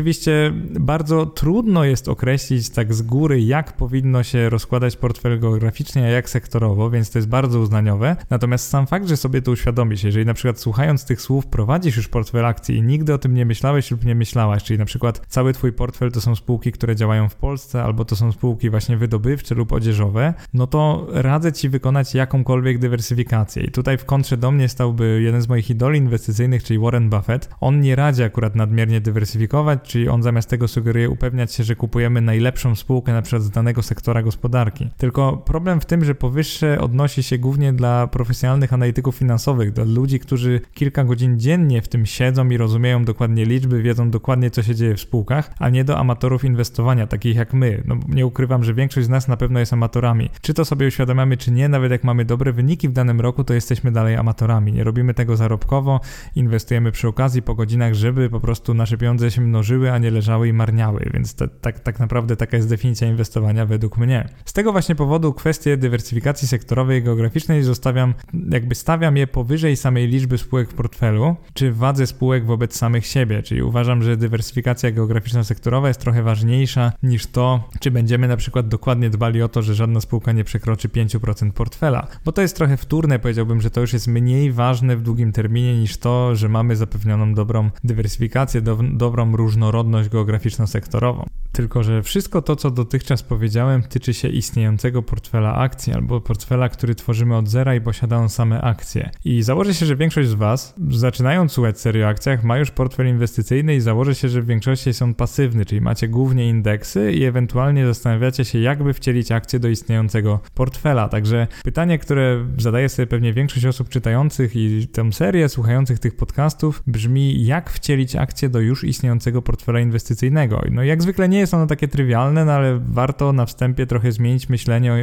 [0.79, 6.29] bardzo trudno jest określić tak z góry, jak powinno się rozkładać portfel geograficznie, a jak
[6.29, 8.15] sektorowo, więc to jest bardzo uznaniowe.
[8.29, 12.07] Natomiast sam fakt, że sobie to uświadomisz, jeżeli na przykład słuchając tych słów prowadzisz już
[12.07, 15.53] portfel akcji i nigdy o tym nie myślałeś lub nie myślałaś, czyli na przykład cały
[15.53, 19.55] twój portfel to są spółki, które działają w Polsce, albo to są spółki właśnie wydobywcze
[19.55, 23.63] lub odzieżowe, no to radzę ci wykonać jakąkolwiek dywersyfikację.
[23.63, 27.49] I tutaj w kontrze do mnie stałby jeden z moich idoli inwestycyjnych, czyli Warren Buffett.
[27.61, 32.21] On nie radzi akurat nadmiernie dywersyfikować, czyli on zamiast tego sugeruje upewniać się, że kupujemy
[32.21, 34.89] najlepszą spółkę na przykład z danego sektora gospodarki.
[34.97, 40.19] Tylko problem w tym, że powyższe odnosi się głównie dla profesjonalnych analityków finansowych, dla ludzi,
[40.19, 44.75] którzy kilka godzin dziennie w tym siedzą i rozumieją dokładnie liczby, wiedzą dokładnie co się
[44.75, 47.83] dzieje w spółkach, a nie do amatorów inwestowania, takich jak my.
[47.85, 50.29] No nie ukrywam, że większość z nas na pewno jest amatorami.
[50.41, 53.53] Czy to sobie uświadamiamy, czy nie, nawet jak mamy dobre wyniki w danym roku, to
[53.53, 54.73] jesteśmy dalej amatorami.
[54.73, 55.99] Nie robimy tego zarobkowo,
[56.35, 60.47] inwestujemy przy okazji po godzinach, żeby po prostu nasze pieniądze się mnożyły, a nie leżały
[60.47, 64.29] i marniały, więc to, tak, tak naprawdę taka jest definicja inwestowania według mnie.
[64.45, 68.13] Z tego właśnie powodu kwestie dywersyfikacji sektorowej i geograficznej zostawiam,
[68.49, 73.43] jakby stawiam je powyżej samej liczby spółek w portfelu, czy wadze spółek wobec samych siebie,
[73.43, 79.09] czyli uważam, że dywersyfikacja geograficzno-sektorowa jest trochę ważniejsza niż to, czy będziemy na przykład dokładnie
[79.09, 83.19] dbali o to, że żadna spółka nie przekroczy 5% portfela, bo to jest trochę wtórne,
[83.19, 87.33] powiedziałbym, że to już jest mniej ważne w długim terminie niż to, że mamy zapewnioną
[87.33, 91.25] dobrą dywersyfikację, do, dobrą różnorodność różnorodność geograficzno-sektorową.
[91.51, 96.95] Tylko, że wszystko to, co dotychczas powiedziałem, tyczy się istniejącego portfela akcji albo portfela, który
[96.95, 99.09] tworzymy od zera i posiada on same akcje.
[99.25, 103.07] I założę się, że większość z Was, zaczynając słuchać serii o akcjach, ma już portfel
[103.07, 107.85] inwestycyjny i założę się, że w większości są pasywny, czyli macie głównie indeksy i ewentualnie
[107.85, 111.09] zastanawiacie się, jakby wcielić akcje do istniejącego portfela.
[111.09, 116.83] Także pytanie, które zadaje sobie pewnie większość osób czytających i tę serię, słuchających tych podcastów,
[116.87, 120.61] brzmi, jak wcielić akcje do już istniejącego portfela inwestycyjnego.
[120.71, 124.49] No jak zwykle nie jest ono takie trywialne, no ale warto na wstępie trochę zmienić
[124.49, 124.95] myślenie o,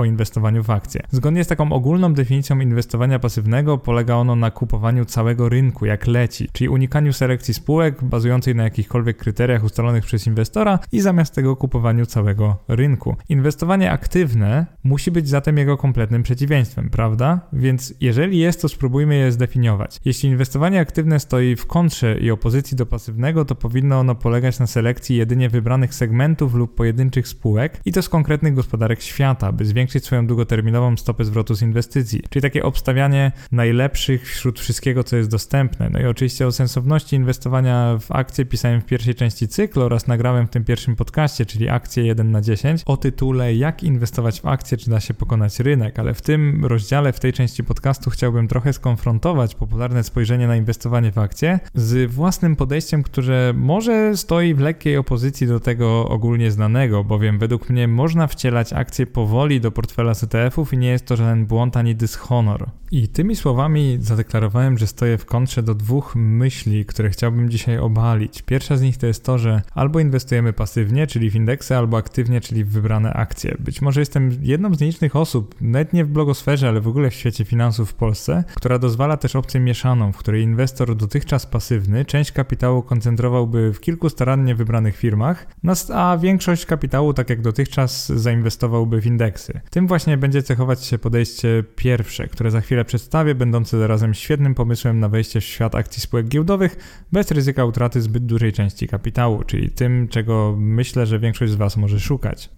[0.00, 1.02] o inwestowaniu w akcje.
[1.10, 6.48] Zgodnie z taką ogólną definicją inwestowania pasywnego polega ono na kupowaniu całego rynku, jak leci,
[6.52, 12.06] czyli unikaniu selekcji spółek bazującej na jakichkolwiek kryteriach ustalonych przez inwestora i zamiast tego kupowaniu
[12.06, 13.16] całego rynku.
[13.28, 17.40] Inwestowanie aktywne musi być zatem jego kompletnym przeciwieństwem, prawda?
[17.52, 20.00] Więc jeżeli jest, to spróbujmy je zdefiniować.
[20.04, 24.66] Jeśli inwestowanie aktywne stoi w kontrze i opozycji do pasywnego, to powinno ono polegać na
[24.66, 30.04] selekcji jedynie wybranych segmentów lub pojedynczych spółek i to z konkretnych gospodarek świata, by zwiększyć
[30.04, 32.22] swoją długoterminową stopę zwrotu z inwestycji.
[32.30, 35.90] Czyli takie obstawianie najlepszych wśród wszystkiego, co jest dostępne.
[35.90, 40.46] No i oczywiście o sensowności inwestowania w akcje pisałem w pierwszej części cyklu oraz nagrałem
[40.46, 44.78] w tym pierwszym podcaście, czyli akcje 1 na 10, o tytule Jak inwestować w akcje,
[44.78, 48.72] czy da się pokonać rynek, ale w tym rozdziale, w tej części podcastu chciałbym trochę
[48.72, 54.96] skonfrontować popularne spojrzenie na inwestowanie w akcje z własnym podejściem, które może stoi w lekkiej
[54.96, 60.72] opozycji do tego ogólnie znanego, bowiem według mnie można wcielać akcje powoli do portfela CTF-ów
[60.72, 62.66] i nie jest to żaden błąd ani dyshonor.
[62.90, 68.42] I tymi słowami zadeklarowałem, że stoję w kontrze do dwóch myśli, które chciałbym dzisiaj obalić.
[68.42, 72.40] Pierwsza z nich to jest to, że albo inwestujemy pasywnie, czyli w indeksy, albo aktywnie,
[72.40, 73.56] czyli w wybrane akcje.
[73.58, 77.14] Być może jestem jedną z nielicznych osób, nawet nie w blogosferze, ale w ogóle w
[77.14, 82.32] świecie finansów w Polsce, która dozwala też opcję mieszaną, w której inwestor dotychczas pasywny część
[82.32, 85.46] kapitału koncentrowałby w kilku starannie wybranych firmach,
[85.94, 89.60] a większość kapitału, tak jak dotychczas, zainwestowałby w indeksy.
[89.70, 95.00] Tym właśnie będzie cechować się podejście pierwsze, które za chwilę przedstawię, będące zarazem świetnym pomysłem
[95.00, 96.76] na wejście w świat akcji spółek giełdowych
[97.12, 101.76] bez ryzyka utraty zbyt dużej części kapitału, czyli tym, czego myślę, że większość z Was
[101.76, 102.50] może szukać.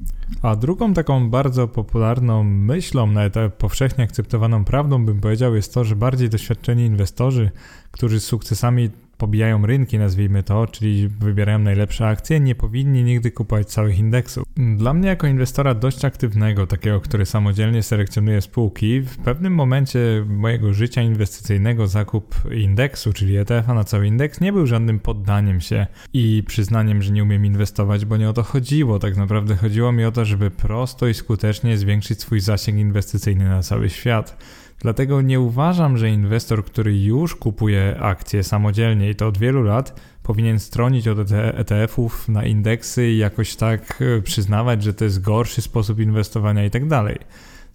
[0.43, 5.97] A drugą taką bardzo popularną myślą, nawet powszechnie akceptowaną prawdą, bym powiedział, jest to, że
[5.97, 7.51] bardziej doświadczeni inwestorzy,
[7.91, 13.69] którzy z sukcesami pobijają rynki, nazwijmy to, czyli wybierają najlepsze akcje, nie powinni nigdy kupować
[13.69, 14.45] całych indeksów.
[14.77, 20.73] Dla mnie jako inwestora dość aktywnego, takiego, który samodzielnie selekcjonuje spółki, w pewnym momencie mojego
[20.73, 26.43] życia inwestycyjnego zakup indeksu, czyli ETF-a na cały indeks nie był żadnym poddaniem się i
[26.47, 28.99] przyznaniem, że nie umiem inwestować, bo nie o to chodziło.
[28.99, 33.63] Tak naprawdę chodziło mi o to, żeby prosto i skutecznie zwiększyć swój zasięg inwestycyjny na
[33.63, 34.39] cały świat.
[34.79, 40.01] Dlatego nie uważam, że inwestor, który już kupuje akcje samodzielnie i to od wielu lat,
[40.23, 45.63] powinien stronić od ETF-ów na indeksy i jakoś tak e, przyznawać, że to jest gorszy
[45.63, 47.19] sposób inwestowania i tak dalej.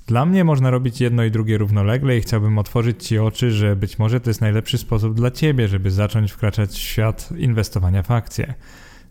[0.07, 3.99] Dla mnie można robić jedno i drugie równolegle i chciałbym otworzyć Ci oczy, że być
[3.99, 8.53] może to jest najlepszy sposób dla Ciebie, żeby zacząć wkraczać w świat inwestowania w akcje.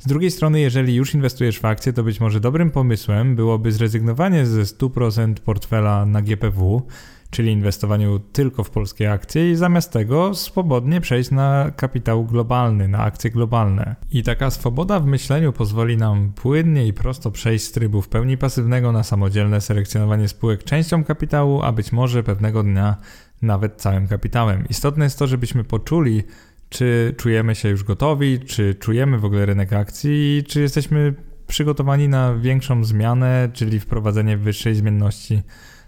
[0.03, 4.47] Z drugiej strony, jeżeli już inwestujesz w akcje, to być może dobrym pomysłem byłoby zrezygnowanie
[4.47, 6.87] ze 100% portfela na GPW
[7.31, 12.99] czyli inwestowaniu tylko w polskie akcje i zamiast tego swobodnie przejść na kapitał globalny, na
[12.99, 13.97] akcje globalne.
[14.11, 18.38] I taka swoboda w myśleniu pozwoli nam płynnie i prosto przejść z trybu w pełni
[18.38, 22.97] pasywnego na samodzielne selekcjonowanie spółek częścią kapitału, a być może pewnego dnia
[23.43, 24.69] nawet całym kapitałem.
[24.69, 26.23] Istotne jest to, żebyśmy poczuli,
[26.72, 31.14] czy czujemy się już gotowi, czy czujemy w ogóle rynek akcji czy jesteśmy
[31.46, 35.42] przygotowani na większą zmianę, czyli wprowadzenie wyższej zmienności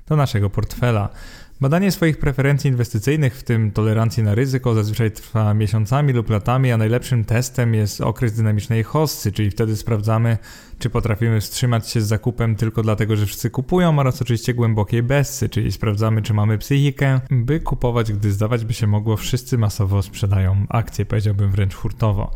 [0.09, 1.09] do naszego portfela.
[1.61, 6.77] Badanie swoich preferencji inwestycyjnych, w tym tolerancji na ryzyko, zazwyczaj trwa miesiącami lub latami, a
[6.77, 10.39] najlepszym testem jest okres dynamicznej hossy, czyli wtedy sprawdzamy,
[10.79, 15.49] czy potrafimy wstrzymać się z zakupem tylko dlatego, że wszyscy kupują, oraz oczywiście głębokiej bessy,
[15.49, 20.67] czyli sprawdzamy, czy mamy psychikę, by kupować, gdy zdawać by się mogło, wszyscy masowo sprzedają
[20.69, 22.31] akcje, powiedziałbym wręcz hurtowo.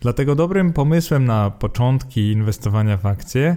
[0.00, 3.56] Dlatego dobrym pomysłem na początki inwestowania w akcje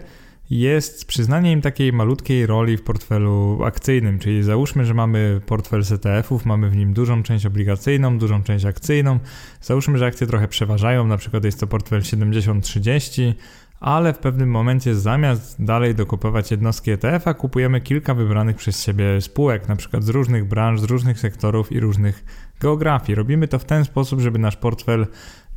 [0.49, 6.45] jest przyznanie im takiej malutkiej roli w portfelu akcyjnym, czyli załóżmy, że mamy portfel CTF-ów,
[6.45, 9.19] mamy w nim dużą część obligacyjną, dużą część akcyjną.
[9.61, 13.33] Załóżmy, że akcje trochę przeważają, na przykład jest to portfel 70-30,
[13.79, 19.67] ale w pewnym momencie zamiast dalej dokupować jednostki ETF-a, kupujemy kilka wybranych przez siebie spółek,
[19.67, 22.25] na przykład z różnych branż, z różnych sektorów i różnych
[22.59, 23.15] geografii.
[23.15, 25.07] Robimy to w ten sposób, żeby nasz portfel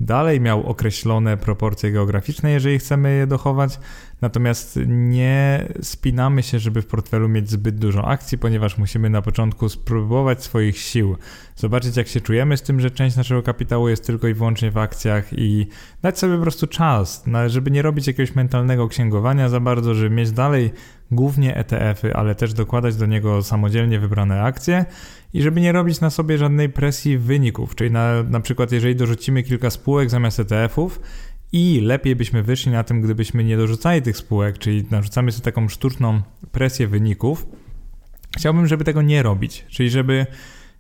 [0.01, 3.79] dalej miał określone proporcje geograficzne, jeżeli chcemy je dochować,
[4.21, 9.69] Natomiast nie spinamy się, żeby w portfelu mieć zbyt dużo akcji, ponieważ musimy na początku
[9.69, 11.17] spróbować swoich sił,
[11.57, 14.79] zobaczyć jak się czujemy z tym, że część naszego kapitału jest tylko i wyłącznie w
[14.79, 15.67] akcjach i
[16.03, 20.33] dać sobie po prostu czas, żeby nie robić jakiegoś mentalnego księgowania za bardzo, żeby mieć
[20.33, 20.73] dalej
[21.11, 24.85] głównie ETF-y, ale też dokładać do niego samodzielnie wybrane akcje
[25.35, 29.43] i żeby nie robić na sobie żadnej presji wyników, czyli na, na przykład jeżeli dorzucimy
[29.43, 31.01] kilka spółek zamiast ETF-ów
[31.53, 35.69] i lepiej byśmy wyszli na tym, gdybyśmy nie dorzucali tych spółek, czyli narzucamy sobie taką
[35.69, 37.47] sztuczną presję wyników,
[38.37, 40.27] chciałbym, żeby tego nie robić, czyli żeby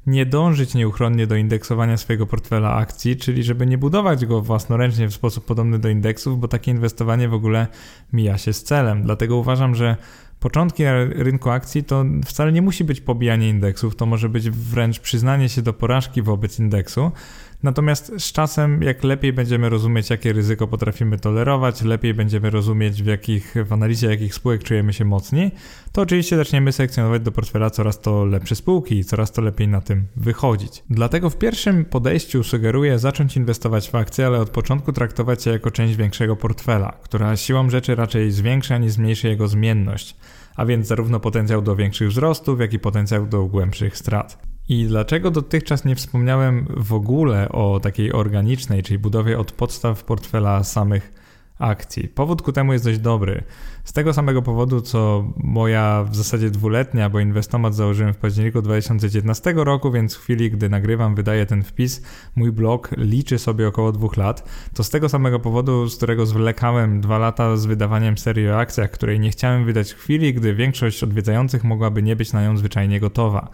[0.07, 5.15] nie dążyć nieuchronnie do indeksowania swojego portfela akcji, czyli żeby nie budować go własnoręcznie w
[5.15, 7.67] sposób podobny do indeksów, bo takie inwestowanie w ogóle
[8.13, 9.03] mija się z celem.
[9.03, 9.97] Dlatego uważam, że
[10.41, 15.49] początki rynku akcji to wcale nie musi być pobijanie indeksów, to może być wręcz przyznanie
[15.49, 17.13] się do porażki wobec indeksu,
[17.63, 23.07] Natomiast z czasem, jak lepiej będziemy rozumieć, jakie ryzyko potrafimy tolerować, lepiej będziemy rozumieć, w,
[23.07, 25.51] jakich, w analizie jakich spółek czujemy się mocniej,
[25.93, 29.81] to oczywiście zaczniemy selekcjonować do portfela coraz to lepsze spółki i coraz to lepiej na
[29.81, 30.85] tym wychodzić.
[30.91, 35.71] Dlatego w pierwszym podejściu sugeruję zacząć inwestować w akcje, ale od początku traktować je jako
[35.71, 40.17] część większego portfela, która siłą rzeczy raczej zwiększa niż zmniejszy jego zmienność
[40.57, 44.39] a więc zarówno potencjał do większych wzrostów, jak i potencjał do głębszych strat.
[44.71, 50.65] I dlaczego dotychczas nie wspomniałem w ogóle o takiej organicznej, czyli budowie od podstaw portfela
[50.65, 51.13] samych
[51.59, 52.09] akcji?
[52.09, 53.43] Powód ku temu jest dość dobry.
[53.85, 59.53] Z tego samego powodu, co moja w zasadzie dwuletnia, bo inwestomat założyłem w październiku 2019
[59.57, 62.03] roku, więc w chwili, gdy nagrywam, wydaję ten wpis,
[62.37, 64.49] mój blog liczy sobie około dwóch lat.
[64.75, 68.91] To z tego samego powodu, z którego zwlekałem dwa lata z wydawaniem serii o akcjach,
[68.91, 73.01] której nie chciałem wydać w chwili, gdy większość odwiedzających mogłaby nie być na nią zwyczajnie
[73.01, 73.51] gotowa.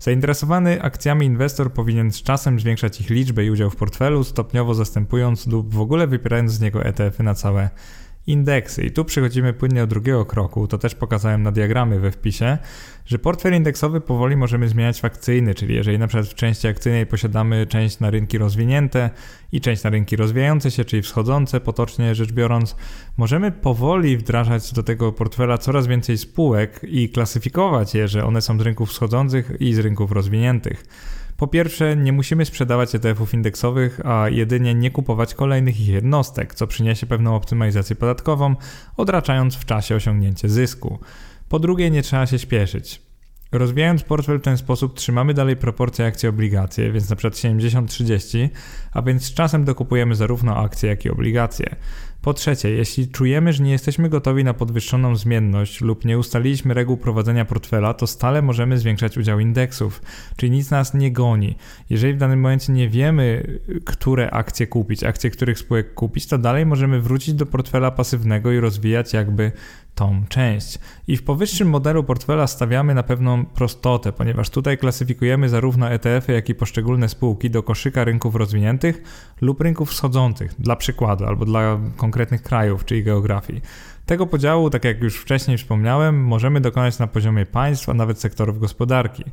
[0.00, 5.46] Zainteresowany akcjami inwestor powinien z czasem zwiększać ich liczbę i udział w portfelu, stopniowo zastępując
[5.46, 7.70] lub w ogóle wypierając z niego ETF-y na całe
[8.30, 8.82] indeksy.
[8.82, 12.58] I tu przechodzimy płynnie do drugiego kroku, to też pokazałem na diagramy we wpisie,
[13.06, 17.06] że portfel indeksowy powoli możemy zmieniać w akcyjny, czyli jeżeli na przykład w części akcyjnej
[17.06, 19.10] posiadamy część na rynki rozwinięte
[19.52, 22.76] i część na rynki rozwijające się, czyli wschodzące, potocznie rzecz biorąc,
[23.16, 28.58] możemy powoli wdrażać do tego portfela coraz więcej spółek i klasyfikować je, że one są
[28.58, 30.84] z rynków wschodzących i z rynków rozwiniętych.
[31.40, 36.66] Po pierwsze, nie musimy sprzedawać ETF-ów indeksowych, a jedynie nie kupować kolejnych ich jednostek, co
[36.66, 38.56] przyniesie pewną optymalizację podatkową,
[38.96, 40.98] odraczając w czasie osiągnięcie zysku.
[41.48, 43.02] Po drugie, nie trzeba się śpieszyć.
[43.52, 48.48] Rozwijając portfel w ten sposób trzymamy dalej proporcje akcje-obligacje, więc przykład 70-30,
[48.92, 51.76] a więc z czasem dokupujemy zarówno akcje, jak i obligacje.
[52.22, 56.96] Po trzecie, jeśli czujemy, że nie jesteśmy gotowi na podwyższoną zmienność lub nie ustaliliśmy reguł
[56.96, 60.02] prowadzenia portfela, to stale możemy zwiększać udział indeksów,
[60.36, 61.56] czyli nic nas nie goni.
[61.90, 66.66] Jeżeli w danym momencie nie wiemy, które akcje kupić, akcje których spółek kupić, to dalej
[66.66, 69.52] możemy wrócić do portfela pasywnego i rozwijać jakby
[70.00, 70.78] tą część.
[71.08, 76.48] I w powyższym modelu portfela stawiamy na pewną prostotę, ponieważ tutaj klasyfikujemy zarówno ETF-y, jak
[76.48, 79.02] i poszczególne spółki do koszyka rynków rozwiniętych
[79.40, 83.62] lub rynków wschodzących, dla przykładu, albo dla konkretnych krajów, czyli geografii.
[84.10, 88.60] Tego podziału, tak jak już wcześniej wspomniałem, możemy dokonać na poziomie państw, a nawet sektorów
[88.60, 89.24] gospodarki.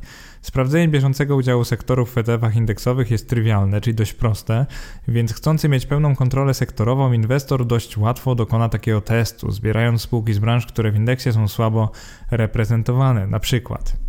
[0.42, 4.66] Sprawdzenie bieżącego udziału sektorów w ETF-ach indeksowych jest trywialne, czyli dość proste,
[5.08, 10.38] więc chcący mieć pełną kontrolę sektorową, inwestor dość łatwo dokona takiego testu, zbierając spółki z
[10.38, 11.90] branż, które w indeksie są słabo
[12.30, 14.07] reprezentowane, na przykład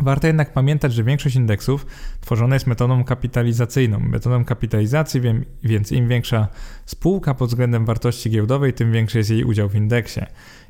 [0.00, 1.86] Warto jednak pamiętać, że większość indeksów
[2.20, 4.00] tworzona jest metodą kapitalizacyjną.
[4.00, 5.20] Metodą kapitalizacji,
[5.62, 6.48] więc im większa
[6.86, 10.20] spółka pod względem wartości giełdowej, tym większy jest jej udział w indeksie.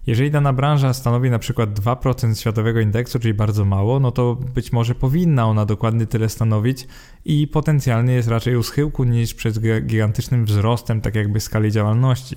[0.07, 4.73] Jeżeli dana branża stanowi na przykład 2% światowego indeksu, czyli bardzo mało, no to być
[4.73, 6.87] może powinna ona dokładnie tyle stanowić
[7.25, 12.37] i potencjalnie jest raczej u schyłku niż przed gigantycznym wzrostem tak jakby skali działalności.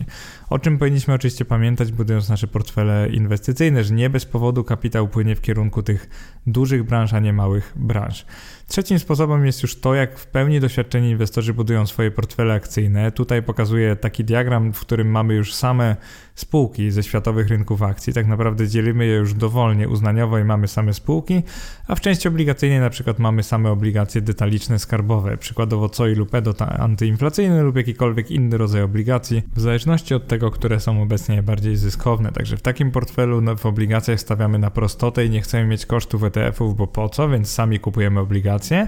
[0.50, 5.36] O czym powinniśmy oczywiście pamiętać, budując nasze portfele inwestycyjne, że nie bez powodu kapitał płynie
[5.36, 6.10] w kierunku tych
[6.48, 8.26] dużych branż, a nie małych branż.
[8.68, 13.12] Trzecim sposobem jest już to, jak w pełni doświadczeni inwestorzy budują swoje portfele akcyjne.
[13.12, 15.96] Tutaj pokazuję taki diagram, w którym mamy już same
[16.36, 18.14] spółki ze światowych rynków akcji.
[18.14, 21.44] Tak naprawdę dzielimy je już dowolnie uznaniowo i mamy same spółki,
[21.88, 26.54] a w części obligacyjnej na przykład mamy same obligacje detaliczne skarbowe, przykładowo COI lub EDO
[26.62, 32.32] antyinflacyjny lub jakikolwiek inny rodzaj obligacji, w zależności od tego, które są obecnie bardziej zyskowne.
[32.32, 36.24] Także w takim portfelu no, w obligacjach stawiamy na prostotę i nie chcemy mieć kosztów
[36.24, 38.88] ETF-ów, bo po co, więc sami kupujemy obligacje aplikację,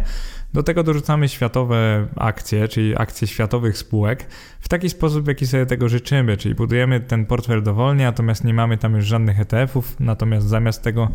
[0.58, 4.28] do tego dorzucamy światowe akcje, czyli akcje światowych spółek,
[4.60, 8.78] w taki sposób, jaki sobie tego życzymy, czyli budujemy ten portfel dowolnie, natomiast nie mamy
[8.78, 11.10] tam już żadnych ETF-ów, natomiast zamiast tego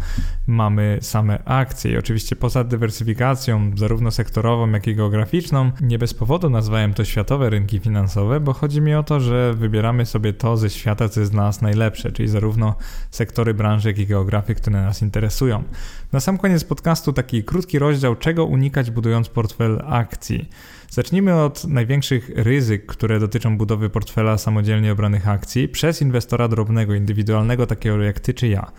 [0.46, 1.92] mamy same akcje.
[1.92, 7.50] I oczywiście poza dywersyfikacją, zarówno sektorową, jak i geograficzną, nie bez powodu nazwałem to światowe
[7.50, 11.32] rynki finansowe, bo chodzi mi o to, że wybieramy sobie to ze świata, co jest
[11.32, 12.74] dla nas najlepsze, czyli zarówno
[13.10, 15.64] sektory branży, jak i geografii, które nas interesują.
[16.12, 20.48] Na sam koniec podcastu taki krótki rozdział, czego unikać budując portfel akcji.
[20.90, 27.66] Zacznijmy od największych ryzyk, które dotyczą budowy portfela samodzielnie obranych akcji przez inwestora drobnego, indywidualnego,
[27.66, 28.72] takiego jak ty czy ja.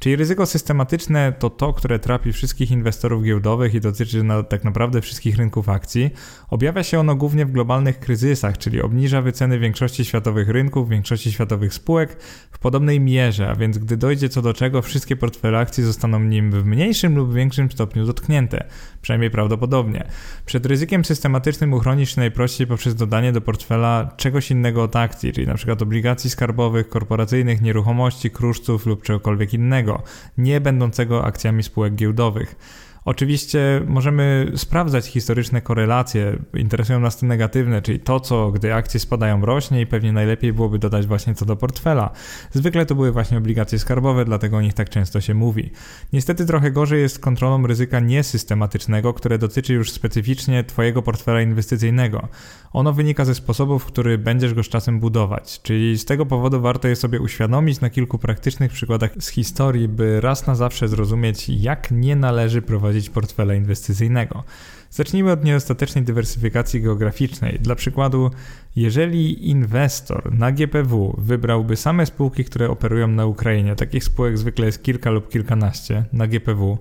[0.00, 5.00] Czyli ryzyko systematyczne to to, które trapi wszystkich inwestorów giełdowych i dotyczy na, tak naprawdę
[5.00, 6.10] wszystkich rynków akcji.
[6.50, 11.74] Objawia się ono głównie w globalnych kryzysach, czyli obniża wyceny większości światowych rynków, większości światowych
[11.74, 12.16] spółek
[12.50, 16.50] w podobnej mierze, a więc gdy dojdzie co do czego, wszystkie portfele akcji zostaną nim
[16.50, 18.64] w mniejszym lub większym stopniu dotknięte,
[19.02, 20.06] przynajmniej prawdopodobnie.
[20.46, 25.46] Przed ryzykiem systematycznym uchronisz się najprościej poprzez dodanie do portfela czegoś innego od akcji, czyli
[25.46, 25.76] np.
[25.80, 29.89] obligacji skarbowych, korporacyjnych, nieruchomości, kruszców lub czegokolwiek innego
[30.38, 32.54] nie będącego akcjami spółek giełdowych.
[33.04, 39.44] Oczywiście możemy sprawdzać historyczne korelacje, interesują nas te negatywne, czyli to, co gdy akcje spadają
[39.46, 42.10] rośnie i pewnie najlepiej byłoby dodać właśnie co do portfela.
[42.52, 45.70] Zwykle to były właśnie obligacje skarbowe, dlatego o nich tak często się mówi.
[46.12, 52.28] Niestety trochę gorzej jest kontrolą ryzyka niesystematycznego, które dotyczy już specyficznie Twojego portfela inwestycyjnego.
[52.72, 56.60] Ono wynika ze sposobów, w który będziesz go z czasem budować, czyli z tego powodu
[56.60, 61.48] warto je sobie uświadomić na kilku praktycznych przykładach z historii, by raz na zawsze zrozumieć,
[61.48, 64.44] jak nie należy prowadzić portfela inwestycyjnego.
[64.90, 67.58] Zacznijmy od niedostatecznej dywersyfikacji geograficznej.
[67.60, 68.30] Dla przykładu,
[68.76, 74.82] jeżeli inwestor na GPW wybrałby same spółki, które operują na Ukrainie, takich spółek zwykle jest
[74.82, 76.78] kilka lub kilkanaście na GPW,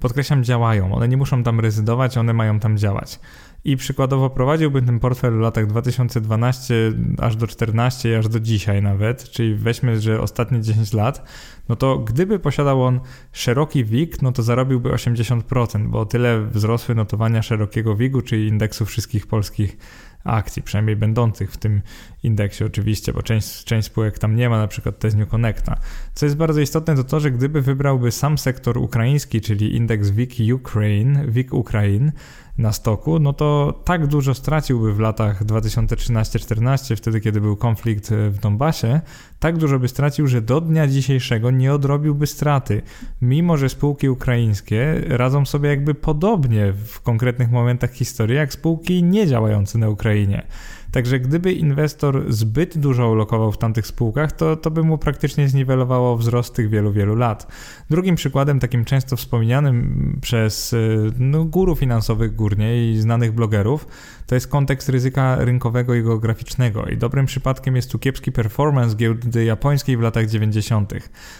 [0.00, 0.94] podkreślam, działają.
[0.94, 3.18] One nie muszą tam rezydować, one mają tam działać
[3.64, 6.74] i przykładowo prowadziłbym ten portfel w latach 2012
[7.18, 11.28] aż do 14, aż do dzisiaj nawet, czyli weźmy, że ostatnie 10 lat,
[11.68, 13.00] no to gdyby posiadał on
[13.32, 19.26] szeroki WIG, no to zarobiłby 80%, bo tyle wzrosły notowania szerokiego WIG-u, czyli indeksu wszystkich
[19.26, 19.76] polskich
[20.24, 21.82] akcji, przynajmniej będących w tym
[22.22, 25.76] indeksie oczywiście, bo część, część spółek tam nie ma, na przykład Tesnio Connecta.
[26.14, 30.54] Co jest bardzo istotne to to, że gdyby wybrałby sam sektor ukraiński, czyli indeks WIG
[30.54, 32.12] Ukraine, WIG Ukraine,
[32.58, 38.38] na stoku, no to tak dużo straciłby w latach 2013-14, wtedy kiedy był konflikt w
[38.38, 39.00] Donbasie,
[39.38, 42.82] tak dużo by stracił, że do dnia dzisiejszego nie odrobiłby straty,
[43.22, 49.26] mimo że spółki ukraińskie radzą sobie jakby podobnie w konkretnych momentach historii, jak spółki nie
[49.26, 50.46] działające na Ukrainie.
[50.92, 56.16] Także gdyby inwestor zbyt dużo ulokował w tamtych spółkach, to, to by mu praktycznie zniwelowało
[56.16, 57.46] wzrost tych wielu, wielu lat.
[57.90, 63.86] Drugim przykładem, takim często wspominanym przez y, no, guru finansowych górnie i znanych blogerów,
[64.26, 66.86] to jest kontekst ryzyka rynkowego i geograficznego.
[66.86, 70.92] I dobrym przypadkiem jest tu kiepski performance giełdy japońskiej w latach 90.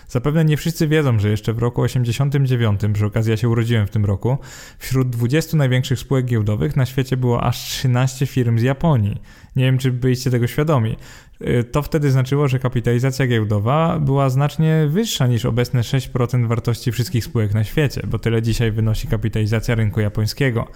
[0.08, 3.90] Zapewne nie wszyscy wiedzą, że jeszcze w roku 89, przy okazji ja się urodziłem w
[3.90, 4.38] tym roku,
[4.78, 9.20] wśród 20 największych spółek giełdowych na świecie było aż 13 firm z Japonii.
[9.56, 10.96] Nie wiem, czy byliście tego świadomi.
[11.40, 17.24] Y, to wtedy znaczyło, że kapitalizacja giełdowa była znacznie wyższa niż obecne 6% wartości wszystkich
[17.24, 20.68] spółek na świecie, bo tyle dzisiaj wynosi kapitalizacja rynku japońskiego.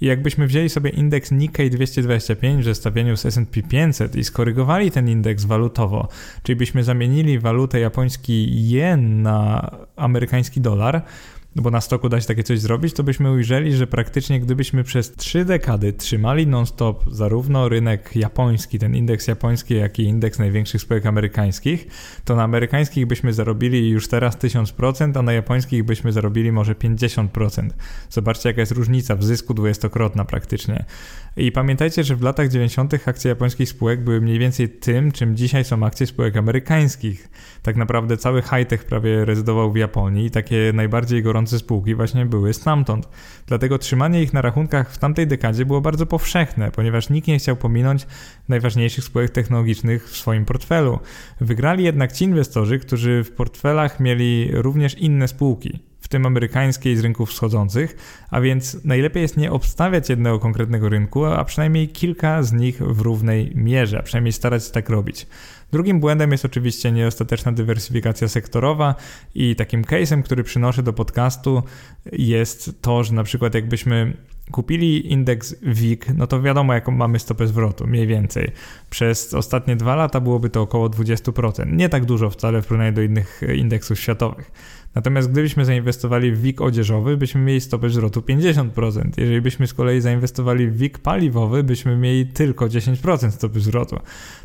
[0.00, 5.08] I jakbyśmy wzięli sobie indeks Nikkei 225 w zestawieniu z S&P 500 i skorygowali ten
[5.08, 6.08] indeks walutowo,
[6.42, 11.02] czyli byśmy zamienili walutę japoński jen na amerykański dolar,
[11.56, 14.84] no bo na stoku da się takie coś zrobić, to byśmy ujrzeli, że praktycznie gdybyśmy
[14.84, 20.80] przez trzy dekady trzymali non-stop zarówno rynek japoński, ten indeks japoński, jak i indeks największych
[20.80, 21.86] spółek amerykańskich,
[22.24, 27.68] to na amerykańskich byśmy zarobili już teraz 1000%, a na japońskich byśmy zarobili może 50%.
[28.10, 30.84] Zobaczcie jaka jest różnica w zysku dwudziestokrotna praktycznie.
[31.36, 33.08] I pamiętajcie, że w latach 90.
[33.08, 37.28] akcje japońskich spółek były mniej więcej tym, czym dzisiaj są akcje spółek amerykańskich.
[37.62, 42.54] Tak naprawdę cały high-tech prawie rezydował w Japonii i takie najbardziej gorące spółki właśnie były
[42.54, 43.08] stamtąd.
[43.46, 47.56] Dlatego trzymanie ich na rachunkach w tamtej dekadzie było bardzo powszechne, ponieważ nikt nie chciał
[47.56, 48.06] pominąć
[48.48, 50.98] najważniejszych spółek technologicznych w swoim portfelu.
[51.40, 57.30] Wygrali jednak ci inwestorzy, którzy w portfelach mieli również inne spółki tym amerykańskiej z rynków
[57.30, 57.96] wschodzących,
[58.30, 63.00] a więc najlepiej jest nie obstawiać jednego konkretnego rynku, a przynajmniej kilka z nich w
[63.00, 65.26] równej mierze, a przynajmniej starać się tak robić.
[65.72, 68.94] Drugim błędem jest oczywiście niedostateczna dywersyfikacja sektorowa
[69.34, 71.62] i takim case'em, który przynoszę do podcastu
[72.12, 74.16] jest to, że na przykład jakbyśmy
[74.50, 78.50] kupili indeks WIG, no to wiadomo jaką mamy stopę zwrotu, mniej więcej.
[78.90, 81.72] Przez ostatnie dwa lata byłoby to około 20%.
[81.72, 84.50] Nie tak dużo wcale w porównaniu do innych indeksów światowych.
[84.94, 89.10] Natomiast gdybyśmy zainwestowali w WIG odzieżowy, byśmy mieli stopę zwrotu 50%.
[89.16, 94.00] Jeżeli byśmy z kolei zainwestowali w WIG paliwowy, byśmy mieli tylko 10% stopy zwrotu.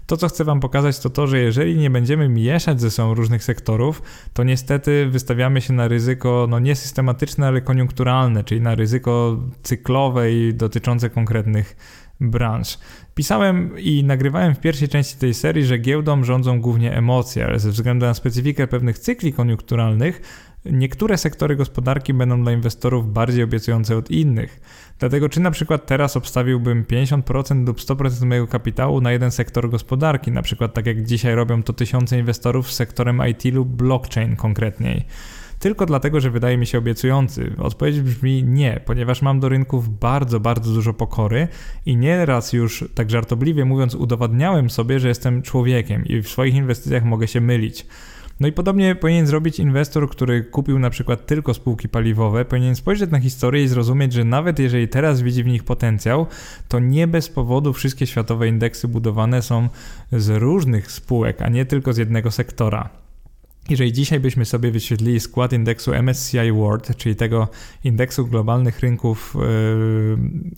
[0.05, 3.43] To, co chcę Wam pokazać, to to, że jeżeli nie będziemy mieszać ze sobą różnych
[3.43, 4.01] sektorów,
[4.33, 10.33] to niestety wystawiamy się na ryzyko no nie systematyczne, ale koniunkturalne, czyli na ryzyko cyklowe
[10.33, 11.75] i dotyczące konkretnych
[12.21, 12.77] branż.
[13.15, 17.71] Pisałem i nagrywałem w pierwszej części tej serii, że giełdą rządzą głównie emocje, ale ze
[17.71, 20.21] względu na specyfikę pewnych cykli koniunkturalnych,
[20.65, 24.59] niektóre sektory gospodarki będą dla inwestorów bardziej obiecujące od innych.
[24.99, 30.31] Dlatego, czy na przykład teraz obstawiłbym 50% lub 100% mojego kapitału na jeden sektor gospodarki,
[30.31, 35.05] na przykład tak jak dzisiaj robią to tysiące inwestorów z sektorem IT lub blockchain konkretniej
[35.65, 37.53] tylko dlatego, że wydaje mi się obiecujący?
[37.57, 41.47] Odpowiedź brzmi nie, ponieważ mam do rynków bardzo, bardzo dużo pokory
[41.85, 47.03] i nieraz już, tak żartobliwie mówiąc, udowadniałem sobie, że jestem człowiekiem i w swoich inwestycjach
[47.03, 47.85] mogę się mylić.
[48.39, 53.11] No i podobnie powinien zrobić inwestor, który kupił na przykład tylko spółki paliwowe, powinien spojrzeć
[53.11, 56.27] na historię i zrozumieć, że nawet jeżeli teraz widzi w nich potencjał,
[56.67, 59.69] to nie bez powodu wszystkie światowe indeksy budowane są
[60.11, 63.04] z różnych spółek, a nie tylko z jednego sektora.
[63.69, 67.47] Jeżeli dzisiaj byśmy sobie wyświetlili skład indeksu MSCI World, czyli tego
[67.83, 69.35] indeksu globalnych rynków,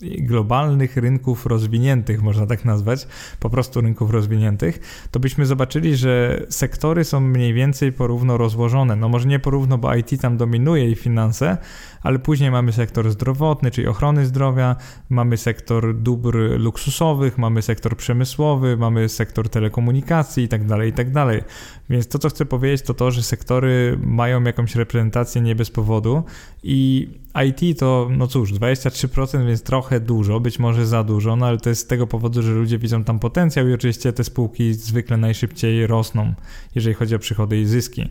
[0.02, 3.06] yy, globalnych rynków rozwiniętych, można tak nazwać,
[3.40, 4.80] po prostu rynków rozwiniętych,
[5.10, 8.96] to byśmy zobaczyli, że sektory są mniej więcej porówno rozłożone.
[8.96, 11.58] No może nie porówno, bo IT tam dominuje i finanse,
[12.02, 14.76] ale później mamy sektor zdrowotny, czyli ochrony zdrowia,
[15.08, 21.12] mamy sektor dóbr luksusowych, mamy sektor przemysłowy, mamy sektor telekomunikacji itd., tak itd.
[21.12, 21.44] Tak
[21.90, 26.22] Więc to, co chcę powiedzieć, to to, że sektory mają jakąś reprezentację nie bez powodu
[26.62, 27.08] i
[27.46, 31.68] IT to, no cóż, 23%, więc trochę dużo, być może za dużo, no ale to
[31.68, 35.86] jest z tego powodu, że ludzie widzą tam potencjał i oczywiście te spółki zwykle najszybciej
[35.86, 36.34] rosną,
[36.74, 38.08] jeżeli chodzi o przychody i zyski.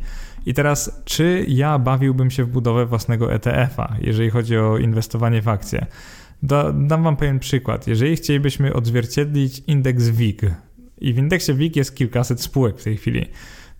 [0.47, 5.47] I teraz, czy ja bawiłbym się w budowę własnego ETF-a, jeżeli chodzi o inwestowanie w
[5.47, 5.85] akcje?
[6.43, 7.87] Da, dam Wam pewien przykład.
[7.87, 10.41] Jeżeli chcielibyśmy odzwierciedlić indeks WIG,
[10.97, 13.25] i w indeksie WIG jest kilkaset spółek w tej chwili,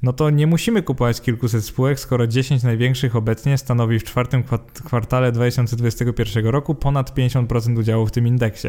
[0.03, 4.43] no to nie musimy kupować kilkuset spółek, skoro 10 największych obecnie stanowi w czwartym
[4.84, 8.68] kwartale 2021 roku ponad 50% udziału w tym indeksie.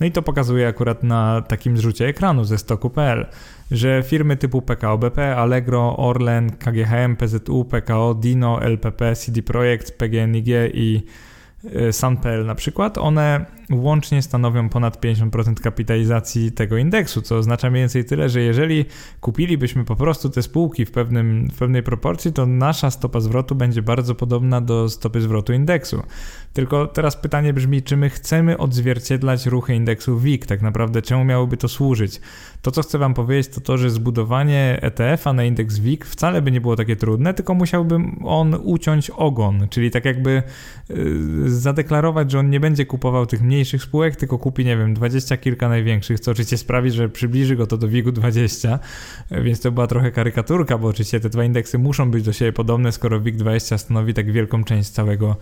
[0.00, 3.26] No i to pokazuje akurat na takim zrzucie ekranu ze stoku.pl,
[3.70, 10.46] że firmy typu PKO BP, Allegro, Orlen, KGHM, PZU, PKO, Dino, LPP, CD Projekt, PGNiG
[10.74, 11.02] i
[11.64, 17.82] y, Sun.pl na przykład, one łącznie stanowią ponad 50% kapitalizacji tego indeksu, co oznacza mniej
[17.82, 18.84] więcej tyle, że jeżeli
[19.20, 23.82] kupilibyśmy po prostu te spółki w, pewnym, w pewnej proporcji, to nasza stopa zwrotu będzie
[23.82, 26.02] bardzo podobna do stopy zwrotu indeksu.
[26.52, 31.56] Tylko teraz pytanie brzmi, czy my chcemy odzwierciedlać ruchy indeksu WIG, tak naprawdę czemu miałoby
[31.56, 32.20] to służyć?
[32.62, 36.50] To, co chcę Wam powiedzieć, to to, że zbudowanie ETF-a na indeks WIG wcale by
[36.50, 40.42] nie było takie trudne, tylko musiałby on uciąć ogon, czyli tak jakby
[40.88, 44.94] yy, zadeklarować, że on nie będzie kupował tych mniej mniejszych spółek, tylko kupi, nie wiem,
[44.94, 48.78] dwadzieścia kilka największych, co oczywiście sprawi, że przybliży go to do WIG-u 20,
[49.30, 52.92] więc to była trochę karykaturka, bo oczywiście te dwa indeksy muszą być do siebie podobne,
[52.92, 55.36] skoro WIG 20 stanowi tak wielką część całego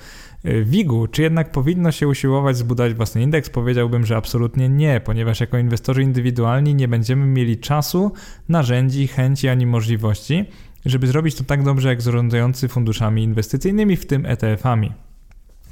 [0.44, 1.06] e, WIG-u.
[1.06, 3.50] Czy jednak powinno się usiłować zbudować własny indeks?
[3.50, 8.12] Powiedziałbym, że absolutnie nie, ponieważ jako inwestorzy indywidualni nie będziemy mieli czasu,
[8.48, 10.44] narzędzi, chęci ani możliwości,
[10.86, 15.05] żeby zrobić to tak dobrze jak zarządzający funduszami inwestycyjnymi, w tym ETF-ami.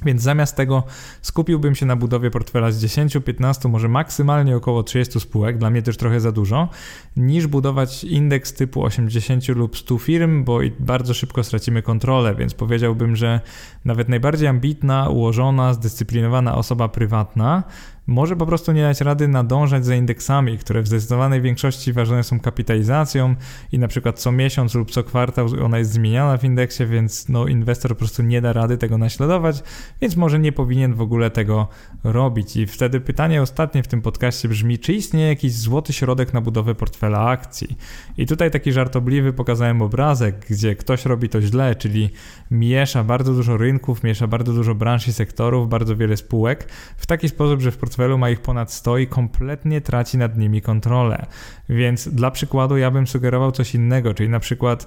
[0.04, 0.82] Więc zamiast tego
[1.22, 5.82] skupiłbym się na budowie portfela z 10, 15, może maksymalnie około 30 spółek, dla mnie
[5.82, 6.68] też trochę za dużo,
[7.16, 13.16] niż budować indeks typu 80 lub 100 firm, bo bardzo szybko stracimy kontrolę, więc powiedziałbym,
[13.16, 13.40] że
[13.84, 17.62] nawet najbardziej ambitna, ułożona, zdyscyplinowana osoba prywatna
[18.06, 22.40] może po prostu nie dać rady nadążać za indeksami, które w zdecydowanej większości ważone są
[22.40, 23.34] kapitalizacją
[23.72, 27.46] i na przykład co miesiąc lub co kwartał ona jest zmieniana w indeksie, więc no
[27.46, 29.62] inwestor po prostu nie da rady tego naśladować,
[30.00, 31.68] więc może nie powinien w ogóle tego
[32.04, 32.56] robić.
[32.56, 36.74] I wtedy pytanie ostatnie w tym podcaście brzmi, czy istnieje jakiś złoty środek na budowę
[36.74, 37.78] portfela akcji?
[38.16, 42.10] I tutaj taki żartobliwy pokazałem obrazek, gdzie ktoś robi to źle, czyli
[42.50, 47.28] miesza bardzo dużo rynków, miesza bardzo dużo branż i sektorów, bardzo wiele spółek w taki
[47.28, 51.26] sposób, że w portfelu portfelu ma ich ponad 100 i kompletnie traci nad nimi kontrolę.
[51.68, 54.86] Więc dla przykładu ja bym sugerował coś innego, czyli na przykład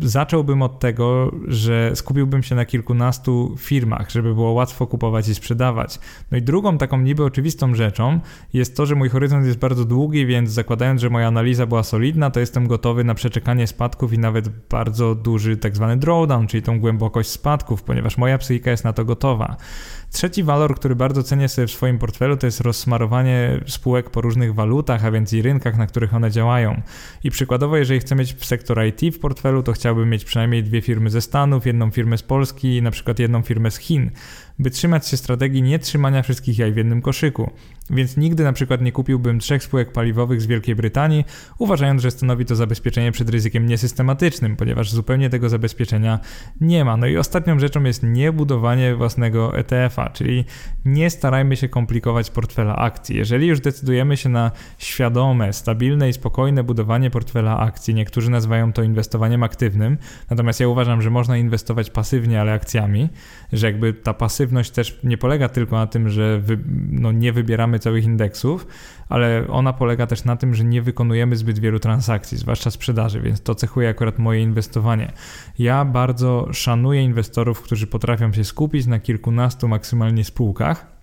[0.00, 6.00] zacząłbym od tego, że skupiłbym się na kilkunastu firmach, żeby było łatwo kupować i sprzedawać.
[6.30, 8.20] No i drugą taką niby oczywistą rzeczą
[8.52, 12.30] jest to, że mój horyzont jest bardzo długi, więc zakładając, że moja analiza była solidna,
[12.30, 16.80] to jestem gotowy na przeczekanie spadków i nawet bardzo duży tak zwany drawdown, czyli tą
[16.80, 19.56] głębokość spadków, ponieważ moja psychika jest na to gotowa.
[20.12, 24.54] Trzeci walor, który bardzo cenię sobie w swoim portfelu to jest rozsmarowanie spółek po różnych
[24.54, 26.82] walutach, a więc i rynkach, na których one działają.
[27.24, 31.10] I przykładowo, jeżeli chcę mieć sektor IT w portfelu, to chciałbym mieć przynajmniej dwie firmy
[31.10, 34.10] ze Stanów, jedną firmę z Polski i na przykład jedną firmę z Chin
[34.58, 37.50] by trzymać się strategii nie trzymania wszystkich jaj w jednym koszyku.
[37.90, 41.24] Więc nigdy na przykład nie kupiłbym trzech spółek paliwowych z Wielkiej Brytanii,
[41.58, 46.20] uważając, że stanowi to zabezpieczenie przed ryzykiem niesystematycznym, ponieważ zupełnie tego zabezpieczenia
[46.60, 46.96] nie ma.
[46.96, 50.44] No i ostatnią rzeczą jest niebudowanie własnego ETF-a, czyli
[50.84, 53.16] nie starajmy się komplikować portfela akcji.
[53.16, 58.82] Jeżeli już decydujemy się na świadome, stabilne i spokojne budowanie portfela akcji, niektórzy nazywają to
[58.82, 59.98] inwestowaniem aktywnym,
[60.30, 63.08] natomiast ja uważam, że można inwestować pasywnie, ale akcjami,
[63.52, 66.58] że jakby ta pasywność też nie polega tylko na tym, że wy,
[66.90, 68.66] no, nie wybieramy całych indeksów,
[69.08, 73.42] ale ona polega też na tym, że nie wykonujemy zbyt wielu transakcji, zwłaszcza sprzedaży, więc
[73.42, 75.12] to cechuje akurat moje inwestowanie.
[75.58, 80.96] Ja bardzo szanuję inwestorów, którzy potrafią się skupić na kilkunastu maksymalnie spółkach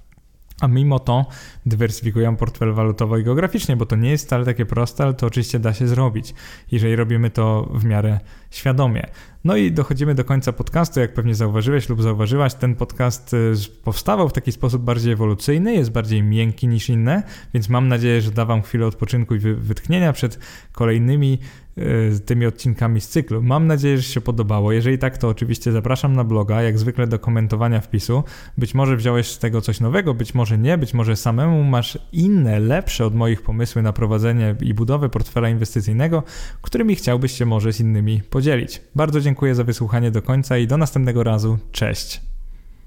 [0.61, 1.25] a mimo to
[1.65, 5.59] dywersyfikują portfel walutowo i geograficznie, bo to nie jest wcale takie proste, ale to oczywiście
[5.59, 6.33] da się zrobić,
[6.71, 8.19] jeżeli robimy to w miarę
[8.51, 9.07] świadomie.
[9.43, 10.99] No i dochodzimy do końca podcastu.
[10.99, 15.91] Jak pewnie zauważyłeś lub zauważyłaś, ten podcast y, powstawał w taki sposób bardziej ewolucyjny, jest
[15.91, 17.23] bardziej miękki niż inne,
[17.53, 20.39] więc mam nadzieję, że da Wam chwilę odpoczynku i wytchnienia przed
[20.71, 21.39] kolejnymi
[22.25, 23.41] tymi odcinkami z cyklu.
[23.41, 24.71] Mam nadzieję, że się podobało.
[24.71, 28.23] Jeżeli tak, to oczywiście zapraszam na bloga, jak zwykle do komentowania wpisu.
[28.57, 32.59] Być może wziąłeś z tego coś nowego, być może nie, być może samemu masz inne,
[32.59, 36.23] lepsze od moich pomysły na prowadzenie i budowę portfela inwestycyjnego,
[36.61, 38.81] którymi chciałbyś się może z innymi podzielić.
[38.95, 41.57] Bardzo dziękuję za wysłuchanie do końca i do następnego razu.
[41.71, 42.32] Cześć!